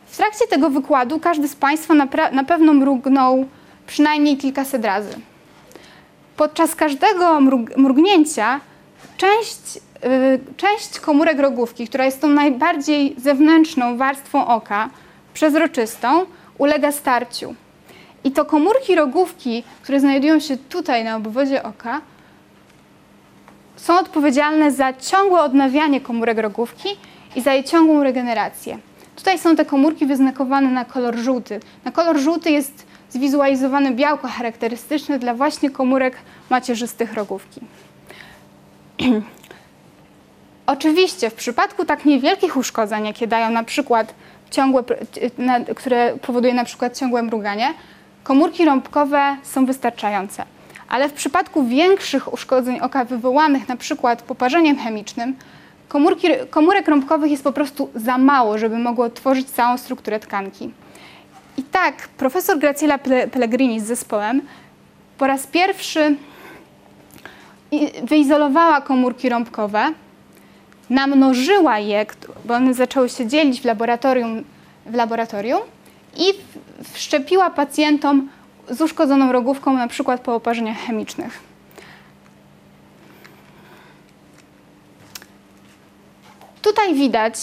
W 0.06 0.16
trakcie 0.16 0.46
tego 0.46 0.70
wykładu 0.70 1.20
każdy 1.20 1.48
z 1.48 1.56
Państwa 1.56 1.94
na, 1.94 2.08
na 2.32 2.44
pewno 2.44 2.72
mrugnął 2.72 3.46
przynajmniej 3.86 4.36
kilkaset 4.36 4.84
razy. 4.84 5.14
Podczas 6.36 6.74
każdego 6.74 7.24
mrug- 7.24 7.76
mrugnięcia 7.76 8.60
część, 9.16 9.76
y, 9.76 10.40
część 10.56 11.00
komórek 11.00 11.38
rogówki, 11.38 11.88
która 11.88 12.04
jest 12.04 12.20
tą 12.20 12.28
najbardziej 12.28 13.14
zewnętrzną 13.18 13.96
warstwą 13.96 14.46
oka, 14.46 14.90
przezroczystą, 15.34 16.26
ulega 16.58 16.92
starciu. 16.92 17.54
I 18.24 18.32
to 18.32 18.44
komórki 18.44 18.94
rogówki, 18.94 19.62
które 19.82 20.00
znajdują 20.00 20.40
się 20.40 20.56
tutaj 20.56 21.04
na 21.04 21.16
obwodzie 21.16 21.62
oka, 21.62 22.00
są 23.76 23.98
odpowiedzialne 23.98 24.72
za 24.72 24.92
ciągłe 24.92 25.40
odnawianie 25.40 26.00
komórek 26.00 26.38
rogówki 26.38 26.88
i 27.36 27.40
za 27.40 27.52
jej 27.52 27.64
ciągłą 27.64 28.02
regenerację. 28.02 28.78
Tutaj 29.16 29.38
są 29.38 29.56
te 29.56 29.64
komórki 29.64 30.06
wyznakowane 30.06 30.70
na 30.70 30.84
kolor 30.84 31.16
żółty. 31.16 31.60
Na 31.84 31.92
kolor 31.92 32.18
żółty 32.18 32.50
jest 32.50 32.86
zwizualizowane 33.10 33.90
białko 33.90 34.28
charakterystyczne 34.28 35.18
dla 35.18 35.34
właśnie 35.34 35.70
komórek 35.70 36.16
macierzystych 36.50 37.14
rogówki. 37.14 37.60
Oczywiście 40.66 41.30
w 41.30 41.34
przypadku 41.34 41.84
tak 41.84 42.04
niewielkich 42.04 42.56
uszkodzeń, 42.56 43.06
jakie 43.06 43.26
dają 43.26 43.50
na 43.50 43.64
przykład 43.64 44.14
ciągłe, 44.50 44.84
które 45.76 46.16
powoduje 46.22 46.54
na 46.54 46.64
przykład 46.64 46.98
ciągłe 46.98 47.22
mruganie, 47.22 47.74
komórki 48.24 48.64
rąbkowe 48.64 49.36
są 49.42 49.66
wystarczające. 49.66 50.44
Ale 50.88 51.08
w 51.08 51.12
przypadku 51.12 51.64
większych 51.64 52.32
uszkodzeń 52.32 52.80
oka 52.80 53.04
wywołanych 53.04 53.68
na 53.68 53.76
przykład 53.76 54.22
poparzeniem 54.22 54.78
chemicznym, 54.78 55.36
komórki, 55.88 56.28
komórek 56.50 56.88
rąbkowych 56.88 57.30
jest 57.30 57.44
po 57.44 57.52
prostu 57.52 57.90
za 57.94 58.18
mało, 58.18 58.58
żeby 58.58 58.78
mogło 58.78 59.10
tworzyć 59.10 59.50
całą 59.50 59.78
strukturę 59.78 60.20
tkanki. 60.20 60.70
I 61.56 61.62
tak 61.62 62.08
profesor 62.08 62.58
Graciela 62.58 62.98
Pellegrini 63.32 63.80
z 63.80 63.84
zespołem 63.84 64.42
po 65.18 65.26
raz 65.26 65.46
pierwszy 65.46 66.16
wyizolowała 68.02 68.80
komórki 68.80 69.28
rąbkowe, 69.28 69.92
namnożyła 70.90 71.78
je, 71.78 72.06
bo 72.44 72.54
one 72.54 72.74
zaczęły 72.74 73.08
się 73.08 73.26
dzielić 73.26 73.60
w 73.60 73.64
laboratorium, 73.64 74.44
w 74.86 74.94
laboratorium 74.94 75.60
i 76.16 76.24
wszczepiła 76.92 77.50
pacjentom 77.50 78.28
z 78.70 78.80
uszkodzoną 78.80 79.32
rogówką, 79.32 79.72
na 79.72 79.88
przykład 79.88 80.20
po 80.20 80.34
oparzeniach 80.34 80.78
chemicznych. 80.78 81.40
Tutaj 86.62 86.94
widać, 86.94 87.34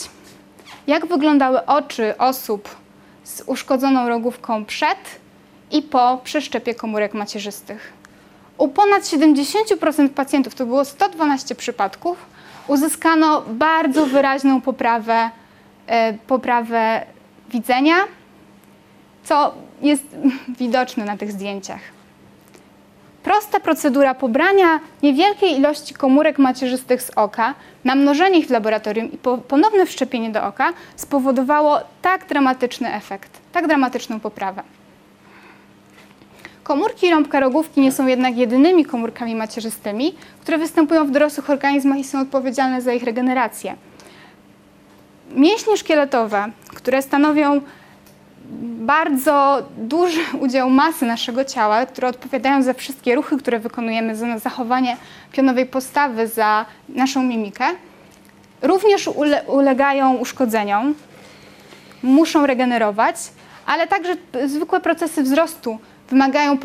jak 0.88 1.06
wyglądały 1.06 1.66
oczy 1.66 2.18
osób 2.18 2.76
z 3.24 3.42
uszkodzoną 3.46 4.10
rogówką 4.10 4.66
przed 4.66 5.20
i 5.72 5.82
po 5.82 6.22
przeszczepie 6.24 6.76
komórek 6.76 7.14
macierzystych. 7.14 7.99
U 8.60 8.68
ponad 8.68 9.04
70% 9.04 10.10
pacjentów, 10.10 10.56
to 10.56 10.66
było 10.66 10.86
112 10.86 11.56
przypadków, 11.56 12.26
uzyskano 12.68 13.42
bardzo 13.48 14.06
wyraźną 14.06 14.62
poprawę, 14.62 15.30
e, 15.88 16.14
poprawę 16.14 17.06
widzenia, 17.50 17.96
co 19.24 19.54
jest 19.82 20.04
widoczne 20.60 21.06
na 21.06 21.18
tych 21.18 21.32
zdjęciach. 21.32 21.80
Prosta 23.24 23.60
procedura 23.60 24.16
pobrania 24.16 24.80
niewielkiej 25.04 25.58
ilości 25.58 25.94
komórek 25.94 26.40
macierzystych 26.40 27.02
z 27.02 27.10
oka, 27.10 27.54
namnożenie 27.84 28.40
ich 28.40 28.48
w 28.48 28.50
laboratorium 28.50 29.12
i 29.12 29.18
po, 29.18 29.38
ponowne 29.38 29.86
wszczepienie 29.86 30.30
do 30.30 30.44
oka 30.44 30.74
spowodowało 30.96 31.80
tak 32.02 32.28
dramatyczny 32.28 32.94
efekt. 32.94 33.32
tak 33.52 33.68
dramatyczną 33.68 34.20
poprawę. 34.20 34.64
Komórki 36.70 37.12
rąbka 37.12 37.40
rogówki 37.40 37.82
nie 37.82 37.92
są 37.92 38.08
jednak 38.08 38.38
jedynymi 38.38 38.86
komórkami 38.86 39.36
macierzystymi, 39.36 40.16
które 40.42 40.58
występują 40.58 41.06
w 41.06 41.12
dorosłych 41.12 41.50
organizmach 41.50 41.98
i 41.98 42.04
są 42.04 42.20
odpowiedzialne 42.20 42.82
za 42.82 42.94
ich 42.94 43.04
regenerację. 43.04 43.76
Mięśnie 45.36 45.78
szkieletowe, 45.78 46.46
które 46.68 47.02
stanowią 47.02 47.62
bardzo 48.80 49.64
duży 49.78 50.20
udział 50.44 50.70
masy 50.70 51.06
naszego 51.06 51.46
ciała, 51.46 51.86
które 51.86 52.08
odpowiadają 52.08 52.64
za 52.64 52.74
wszystkie 52.74 53.16
ruchy, 53.16 53.38
które 53.38 53.60
wykonujemy, 53.60 54.16
za 54.16 54.40
zachowanie 54.40 54.98
pionowej 55.32 55.66
postawy, 55.66 56.28
za 56.28 56.66
naszą 56.90 57.24
mimikę, 57.24 57.66
również 58.62 59.08
ule 59.08 59.44
ulegają 59.44 60.14
uszkodzeniom, 60.18 60.96
muszą 62.04 62.46
regenerować, 62.46 63.16
ale 63.66 63.88
także 63.88 64.16
zwykłe 64.46 64.80
procesy 64.80 65.24
wzrostu 65.24 65.80
wymagają 66.10 66.58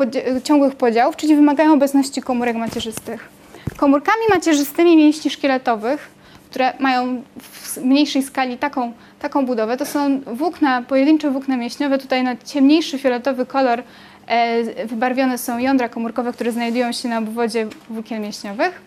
ciągłych 0.43 0.75
podziałów, 0.75 1.15
czyli 1.15 1.35
wymagają 1.35 1.73
obecności 1.73 2.21
komórek 2.21 2.55
macierzystych. 2.55 3.29
Komórkami 3.77 4.21
macierzystymi 4.29 4.97
mięśni 4.97 5.31
szkieletowych, 5.31 6.09
które 6.49 6.73
mają 6.79 7.21
w 7.41 7.77
mniejszej 7.77 8.23
skali 8.23 8.57
taką, 8.57 8.93
taką 9.19 9.45
budowę, 9.45 9.77
to 9.77 9.85
są 9.85 10.19
włókna, 10.19 10.81
pojedyncze 10.81 11.31
włókna 11.31 11.57
mięśniowe. 11.57 11.97
Tutaj 11.97 12.23
na 12.23 12.35
ciemniejszy 12.35 12.99
fioletowy 12.99 13.45
kolor 13.45 13.83
e, 14.27 14.85
wybarwione 14.85 15.37
są 15.37 15.57
jądra 15.57 15.89
komórkowe, 15.89 16.33
które 16.33 16.51
znajdują 16.51 16.91
się 16.91 17.09
na 17.09 17.17
obwodzie 17.17 17.67
włókien 17.89 18.21
mięśniowych. 18.21 18.81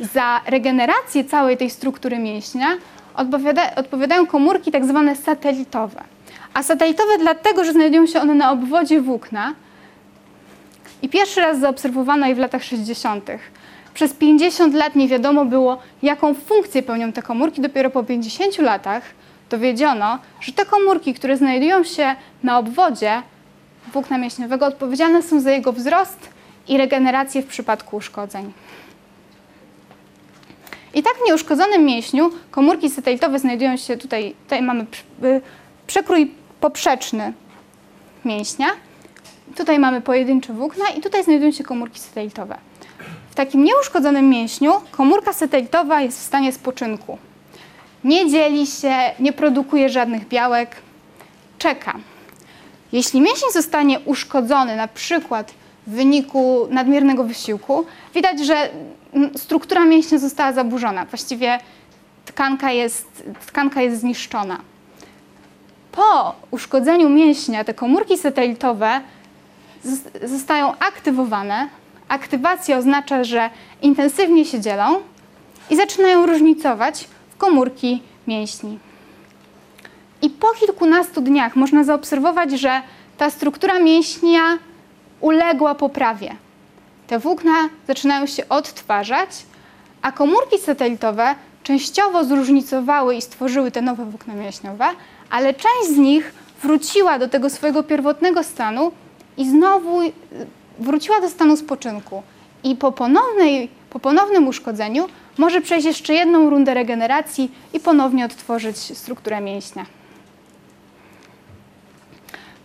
Za 0.00 0.40
regenerację 0.46 1.24
całej 1.24 1.56
tej 1.56 1.70
struktury 1.70 2.18
mięśnia 2.18 2.66
odpowiada, 3.14 3.74
odpowiadają 3.74 4.26
komórki 4.26 4.72
tak 4.72 4.84
zwane 4.84 5.16
satelitowe. 5.16 6.02
A 6.54 6.62
satelitowe 6.62 7.18
dlatego, 7.18 7.64
że 7.64 7.72
znajdują 7.72 8.06
się 8.06 8.20
one 8.20 8.34
na 8.34 8.52
obwodzie 8.52 9.00
włókna, 9.00 9.54
i 11.02 11.08
pierwszy 11.08 11.40
raz 11.40 11.60
zaobserwowano 11.60 12.26
je 12.26 12.34
w 12.34 12.38
latach 12.38 12.64
60. 12.64 13.30
Przez 13.94 14.14
50 14.14 14.74
lat 14.74 14.96
nie 14.96 15.08
wiadomo 15.08 15.44
było, 15.44 15.78
jaką 16.02 16.34
funkcję 16.34 16.82
pełnią 16.82 17.12
te 17.12 17.22
komórki. 17.22 17.60
Dopiero 17.60 17.90
po 17.90 18.04
50 18.04 18.58
latach 18.58 19.02
dowiedziono, 19.50 20.18
że 20.40 20.52
te 20.52 20.64
komórki, 20.64 21.14
które 21.14 21.36
znajdują 21.36 21.84
się 21.84 22.16
na 22.42 22.58
obwodzie 22.58 23.22
włókna 23.92 24.18
mięśniowego, 24.18 24.66
odpowiedzialne 24.66 25.22
są 25.22 25.40
za 25.40 25.50
jego 25.50 25.72
wzrost 25.72 26.30
i 26.68 26.78
regenerację 26.78 27.42
w 27.42 27.46
przypadku 27.46 27.96
uszkodzeń. 27.96 28.52
I 30.94 31.02
tak 31.02 31.12
w 31.14 31.26
nieuszkodzonym 31.26 31.84
mięśniu 31.84 32.30
komórki 32.50 32.90
satelitowe 32.90 33.38
znajdują 33.38 33.76
się 33.76 33.96
tutaj, 33.96 34.34
tutaj 34.44 34.62
mamy 34.62 34.86
y, 35.24 35.40
przekrój 35.86 36.30
poprzeczny 36.60 37.32
mięśnia, 38.24 38.66
Tutaj 39.54 39.78
mamy 39.78 40.00
pojedyncze 40.00 40.52
włókna 40.52 40.84
i 40.98 41.00
tutaj 41.00 41.24
znajdują 41.24 41.52
się 41.52 41.64
komórki 41.64 42.00
satelitowe. 42.00 42.58
W 43.30 43.34
takim 43.34 43.64
nieuszkodzonym 43.64 44.28
mięśniu 44.28 44.72
komórka 44.90 45.32
satelitowa 45.32 46.00
jest 46.00 46.20
w 46.20 46.22
stanie 46.22 46.52
spoczynku. 46.52 47.18
Nie 48.04 48.30
dzieli 48.30 48.66
się, 48.66 48.94
nie 49.20 49.32
produkuje 49.32 49.88
żadnych 49.88 50.28
białek, 50.28 50.76
czeka. 51.58 51.94
Jeśli 52.92 53.20
mięsień 53.20 53.50
zostanie 53.52 54.00
uszkodzony, 54.00 54.76
na 54.76 54.88
przykład 54.88 55.54
w 55.86 55.90
wyniku 55.90 56.68
nadmiernego 56.70 57.24
wysiłku, 57.24 57.86
widać, 58.14 58.40
że 58.40 58.70
struktura 59.36 59.84
mięśnia 59.84 60.18
została 60.18 60.52
zaburzona. 60.52 61.04
Właściwie 61.04 61.58
tkanka 62.24 62.72
jest, 62.72 63.24
tkanka 63.46 63.82
jest 63.82 64.00
zniszczona. 64.00 64.60
Po 65.92 66.34
uszkodzeniu 66.50 67.08
mięśnia 67.08 67.64
te 67.64 67.74
komórki 67.74 68.18
satelitowe 68.18 69.00
zostają 70.22 70.72
aktywowane. 70.78 71.68
Aktywacja 72.08 72.78
oznacza, 72.78 73.24
że 73.24 73.50
intensywnie 73.82 74.44
się 74.44 74.60
dzielą 74.60 75.00
i 75.70 75.76
zaczynają 75.76 76.26
różnicować 76.26 77.08
w 77.30 77.36
komórki 77.36 78.02
mięśni. 78.26 78.78
I 80.22 80.30
po 80.30 80.46
kilkunastu 80.52 81.20
dniach 81.20 81.56
można 81.56 81.84
zaobserwować, 81.84 82.52
że 82.52 82.82
ta 83.18 83.30
struktura 83.30 83.78
mięśnia 83.78 84.40
uległa 85.20 85.74
poprawie. 85.74 86.36
Te 87.06 87.18
włókna 87.18 87.68
zaczynają 87.86 88.26
się 88.26 88.48
odtwarzać, 88.48 89.30
a 90.02 90.12
komórki 90.12 90.58
satelitowe 90.58 91.34
częściowo 91.62 92.24
zróżnicowały 92.24 93.14
i 93.14 93.22
stworzyły 93.22 93.70
te 93.70 93.82
nowe 93.82 94.04
włókna 94.04 94.34
mięśniowe, 94.34 94.84
ale 95.30 95.54
część 95.54 95.88
z 95.94 95.96
nich 95.96 96.32
wróciła 96.62 97.18
do 97.18 97.28
tego 97.28 97.50
swojego 97.50 97.82
pierwotnego 97.82 98.42
stanu 98.42 98.92
i 99.36 99.50
znowu 99.50 100.02
y, 100.02 100.12
wróciła 100.78 101.20
do 101.20 101.28
stanu 101.28 101.56
spoczynku. 101.56 102.22
I 102.64 102.76
po, 102.76 102.92
ponownej, 102.92 103.68
po 103.90 104.00
ponownym 104.00 104.48
uszkodzeniu 104.48 105.06
może 105.38 105.60
przejść 105.60 105.86
jeszcze 105.86 106.14
jedną 106.14 106.50
rundę 106.50 106.74
regeneracji 106.74 107.50
i 107.72 107.80
ponownie 107.80 108.24
odtworzyć 108.24 108.76
strukturę 108.98 109.40
mięśnia. 109.40 109.86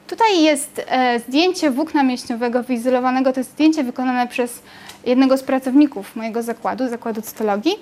Tutaj 0.07 0.43
jest 0.43 0.81
e, 0.88 1.19
zdjęcie 1.19 1.71
włókna 1.71 2.03
mięśniowego 2.03 2.63
wyizolowanego. 2.63 3.34
To 3.34 3.39
jest 3.39 3.51
zdjęcie 3.51 3.84
wykonane 3.84 4.27
przez 4.27 4.62
jednego 5.05 5.38
z 5.38 5.43
pracowników 5.43 6.15
mojego 6.15 6.43
zakładu, 6.43 6.89
zakładu 6.89 7.21
cytologii. 7.21 7.73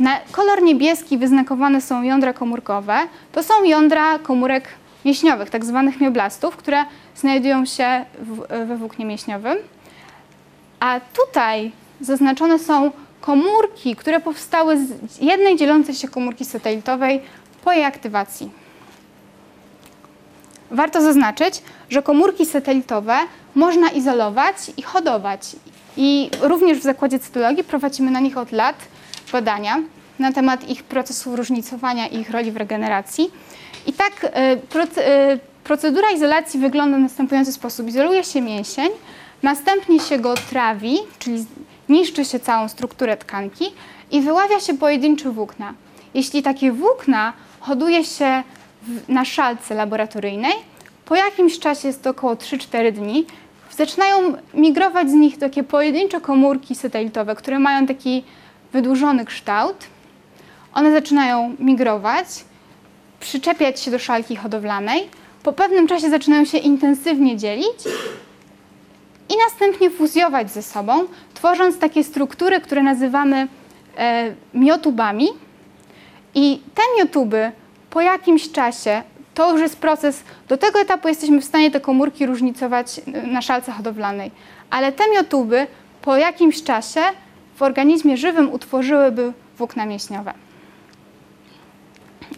Na 0.00 0.20
kolor 0.32 0.62
niebieski 0.62 1.18
wyznakowane 1.18 1.80
są 1.80 2.02
jądra 2.02 2.32
komórkowe. 2.32 2.98
To 3.32 3.42
są 3.42 3.64
jądra 3.64 4.18
komórek 4.18 4.68
mięśniowych, 5.04 5.50
tak 5.50 5.64
zwanych 5.64 6.00
mioblastów, 6.00 6.56
które 6.56 6.84
znajdują 7.16 7.64
się 7.64 8.04
w, 8.18 8.66
we 8.66 8.76
włóknie 8.76 9.04
mięśniowym. 9.04 9.58
A 10.80 11.00
tutaj 11.00 11.72
zaznaczone 12.00 12.58
są 12.58 12.90
komórki, 13.20 13.96
które 13.96 14.20
powstały 14.20 14.86
z 15.08 15.20
jednej 15.20 15.56
dzielącej 15.56 15.94
się 15.94 16.08
komórki 16.08 16.44
satelitowej 16.44 17.20
po 17.64 17.72
jej 17.72 17.84
aktywacji. 17.84 18.50
Warto 20.70 21.00
zaznaczyć, 21.00 21.62
że 21.90 22.02
komórki 22.02 22.46
satelitowe 22.46 23.16
można 23.54 23.88
izolować 23.88 24.56
i 24.76 24.82
hodować. 24.82 25.56
I 25.96 26.30
również 26.40 26.78
w 26.78 26.82
Zakładzie 26.82 27.18
Cytologii 27.18 27.64
prowadzimy 27.64 28.10
na 28.10 28.20
nich 28.20 28.38
od 28.38 28.52
lat 28.52 28.76
badania 29.32 29.78
na 30.18 30.32
temat 30.32 30.68
ich 30.68 30.82
procesów 30.82 31.34
różnicowania 31.34 32.06
i 32.06 32.18
ich 32.18 32.30
roli 32.30 32.52
w 32.52 32.56
regeneracji. 32.56 33.30
I 33.86 33.92
tak 33.92 34.24
y, 34.24 34.28
y, 35.00 35.38
procedura 35.64 36.10
izolacji 36.10 36.60
wygląda 36.60 36.96
w 36.96 37.00
następujący 37.00 37.52
sposób. 37.52 37.88
Izoluje 37.88 38.24
się 38.24 38.40
mięsień, 38.40 38.88
następnie 39.42 40.00
się 40.00 40.18
go 40.18 40.34
trawi, 40.34 40.96
czyli 41.18 41.44
niszczy 41.88 42.24
się 42.24 42.40
całą 42.40 42.68
strukturę 42.68 43.16
tkanki 43.16 43.64
i 44.10 44.20
wyławia 44.20 44.60
się 44.60 44.74
pojedyncze 44.74 45.30
włókna. 45.30 45.74
Jeśli 46.14 46.42
takie 46.42 46.72
włókna 46.72 47.32
hoduje 47.60 48.04
się 48.04 48.42
na 49.08 49.24
szalce 49.24 49.74
laboratoryjnej, 49.74 50.52
po 51.04 51.14
jakimś 51.14 51.58
czasie, 51.58 51.88
jest 51.88 52.02
to 52.02 52.10
około 52.10 52.34
3-4 52.34 52.92
dni, 52.92 53.26
zaczynają 53.76 54.34
migrować 54.54 55.10
z 55.10 55.12
nich 55.12 55.38
takie 55.38 55.62
pojedyncze 55.62 56.20
komórki 56.20 56.74
satelitowe, 56.74 57.34
które 57.34 57.58
mają 57.58 57.86
taki 57.86 58.24
wydłużony 58.72 59.24
kształt. 59.24 59.76
One 60.74 60.92
zaczynają 60.92 61.56
migrować 61.58 62.26
przyczepiać 63.24 63.80
się 63.80 63.90
do 63.90 63.98
szalki 63.98 64.36
hodowlanej, 64.36 65.08
po 65.42 65.52
pewnym 65.52 65.86
czasie 65.86 66.10
zaczynają 66.10 66.44
się 66.44 66.58
intensywnie 66.58 67.36
dzielić 67.36 67.78
i 69.28 69.34
następnie 69.44 69.90
fuzjować 69.90 70.50
ze 70.50 70.62
sobą, 70.62 71.04
tworząc 71.34 71.78
takie 71.78 72.04
struktury, 72.04 72.60
które 72.60 72.82
nazywamy 72.82 73.48
e, 73.96 74.34
miotubami. 74.54 75.28
I 76.34 76.60
te 76.74 76.82
miotuby 76.98 77.52
po 77.90 78.00
jakimś 78.00 78.50
czasie, 78.52 79.02
to 79.34 79.52
już 79.52 79.60
jest 79.60 79.76
proces, 79.76 80.24
do 80.48 80.56
tego 80.56 80.80
etapu 80.80 81.08
jesteśmy 81.08 81.40
w 81.40 81.44
stanie 81.44 81.70
te 81.70 81.80
komórki 81.80 82.26
różnicować 82.26 83.00
na 83.06 83.42
szalce 83.42 83.72
hodowlanej, 83.72 84.30
ale 84.70 84.92
te 84.92 85.04
miotuby 85.10 85.66
po 86.02 86.16
jakimś 86.16 86.62
czasie 86.62 87.00
w 87.56 87.62
organizmie 87.62 88.16
żywym 88.16 88.52
utworzyłyby 88.52 89.32
włókna 89.58 89.86
mięśniowe. 89.86 90.34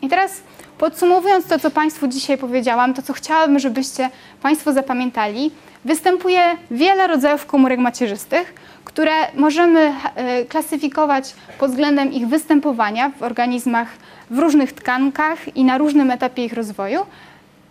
I 0.02 0.08
teraz 0.08 0.42
Podsumowując 0.78 1.46
to, 1.46 1.58
co 1.58 1.70
Państwu 1.70 2.08
dzisiaj 2.08 2.38
powiedziałam, 2.38 2.94
to 2.94 3.02
co 3.02 3.12
chciałabym, 3.12 3.58
żebyście 3.58 4.10
Państwo 4.42 4.72
zapamiętali, 4.72 5.50
występuje 5.84 6.56
wiele 6.70 7.06
rodzajów 7.06 7.46
komórek 7.46 7.78
macierzystych, 7.78 8.54
które 8.84 9.12
możemy 9.34 9.94
e, 10.14 10.44
klasyfikować 10.44 11.34
pod 11.58 11.70
względem 11.70 12.12
ich 12.12 12.28
występowania 12.28 13.10
w 13.18 13.22
organizmach 13.22 13.88
w 14.30 14.38
różnych 14.38 14.72
tkankach 14.72 15.56
i 15.56 15.64
na 15.64 15.78
różnym 15.78 16.10
etapie 16.10 16.44
ich 16.44 16.52
rozwoju, 16.52 17.00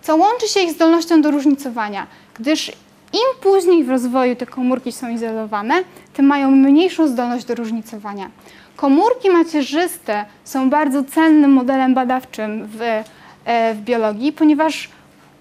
co 0.02 0.15
łączy 0.15 0.48
się 0.48 0.60
ich 0.60 0.72
zdolnością 0.72 1.22
do 1.22 1.32
różnicowania, 1.32 2.08
gdyż 2.39 2.72
im 3.15 3.41
później 3.41 3.84
w 3.84 3.89
rozwoju 3.89 4.36
te 4.36 4.45
komórki 4.45 4.91
są 4.91 5.10
izolowane, 5.10 5.84
tym 6.13 6.25
mają 6.25 6.51
mniejszą 6.51 7.08
zdolność 7.08 7.45
do 7.45 7.56
różnicowania. 7.56 8.30
Komórki 8.75 9.30
macierzyste 9.30 10.25
są 10.43 10.69
bardzo 10.69 11.04
cennym 11.04 11.51
modelem 11.51 11.93
badawczym 11.93 12.67
w, 12.67 12.82
e, 12.82 13.04
w 13.73 13.82
biologii, 13.82 14.32
ponieważ 14.32 14.89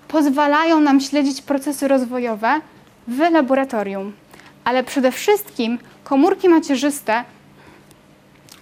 pozwalają 0.09 0.81
nam 0.81 1.01
śledzić 1.01 1.43
procesy 1.43 1.89
rozwojowe 1.89 2.61
w 3.09 3.19
laboratorium. 3.19 4.13
Ale 4.65 4.85
przede 4.85 5.13
wszystkim 5.13 5.79
komórki 6.05 6.49
macierzyste 6.49 7.25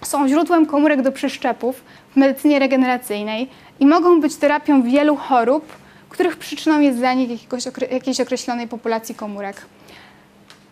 są 0.01 0.27
źródłem 0.27 0.65
komórek 0.65 1.01
do 1.01 1.11
przeszczepów 1.11 1.83
w 2.13 2.15
medycynie 2.15 2.59
regeneracyjnej 2.59 3.49
i 3.79 3.85
mogą 3.85 4.21
być 4.21 4.35
terapią 4.35 4.83
wielu 4.83 5.15
chorób, 5.15 5.82
których 6.13 6.37
przyczyną 6.37 6.79
jest 6.79 6.99
zanik 6.99 7.29
jakiegoś, 7.29 7.63
jakiejś 7.91 8.21
określonej 8.21 8.67
populacji 8.67 9.15
komórek. 9.15 9.65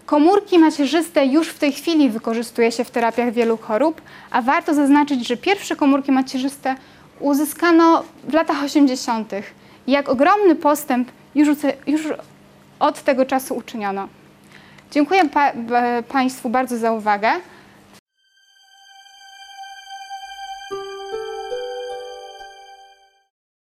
Komórki 0.06 0.60
macierzyste 0.60 1.25
już 1.25 1.47
w 1.49 1.58
tej 1.60 1.71
chwili 1.71 2.10
wykorzystuje 2.10 2.71
się 2.71 2.84
w 2.84 2.91
terapiach 2.91 3.32
wielu 3.34 3.58
chorób, 3.58 4.01
a 4.32 4.41
warto 4.41 4.73
zaznaczyć, 4.73 5.27
że 5.27 5.38
pierwsze 5.38 5.75
komórki 5.75 6.12
macierzyste 6.12 6.75
uzyskano 7.19 8.04
w 8.23 8.34
latach 8.34 8.63
80. 8.63 9.32
I 9.88 9.91
jak 9.91 10.10
ogromny 10.10 10.56
postęp 10.56 11.12
już, 11.36 11.49
już 11.88 12.01
od 12.80 13.04
tego 13.04 13.25
czasu 13.25 13.56
uczyniono. 13.56 14.08
Dziękuję 14.91 15.30
pa- 15.30 15.54
b- 15.54 16.04
Państwu 16.10 16.49
bardzo 16.49 16.77
za 16.77 16.91
uwagę. 16.91 17.32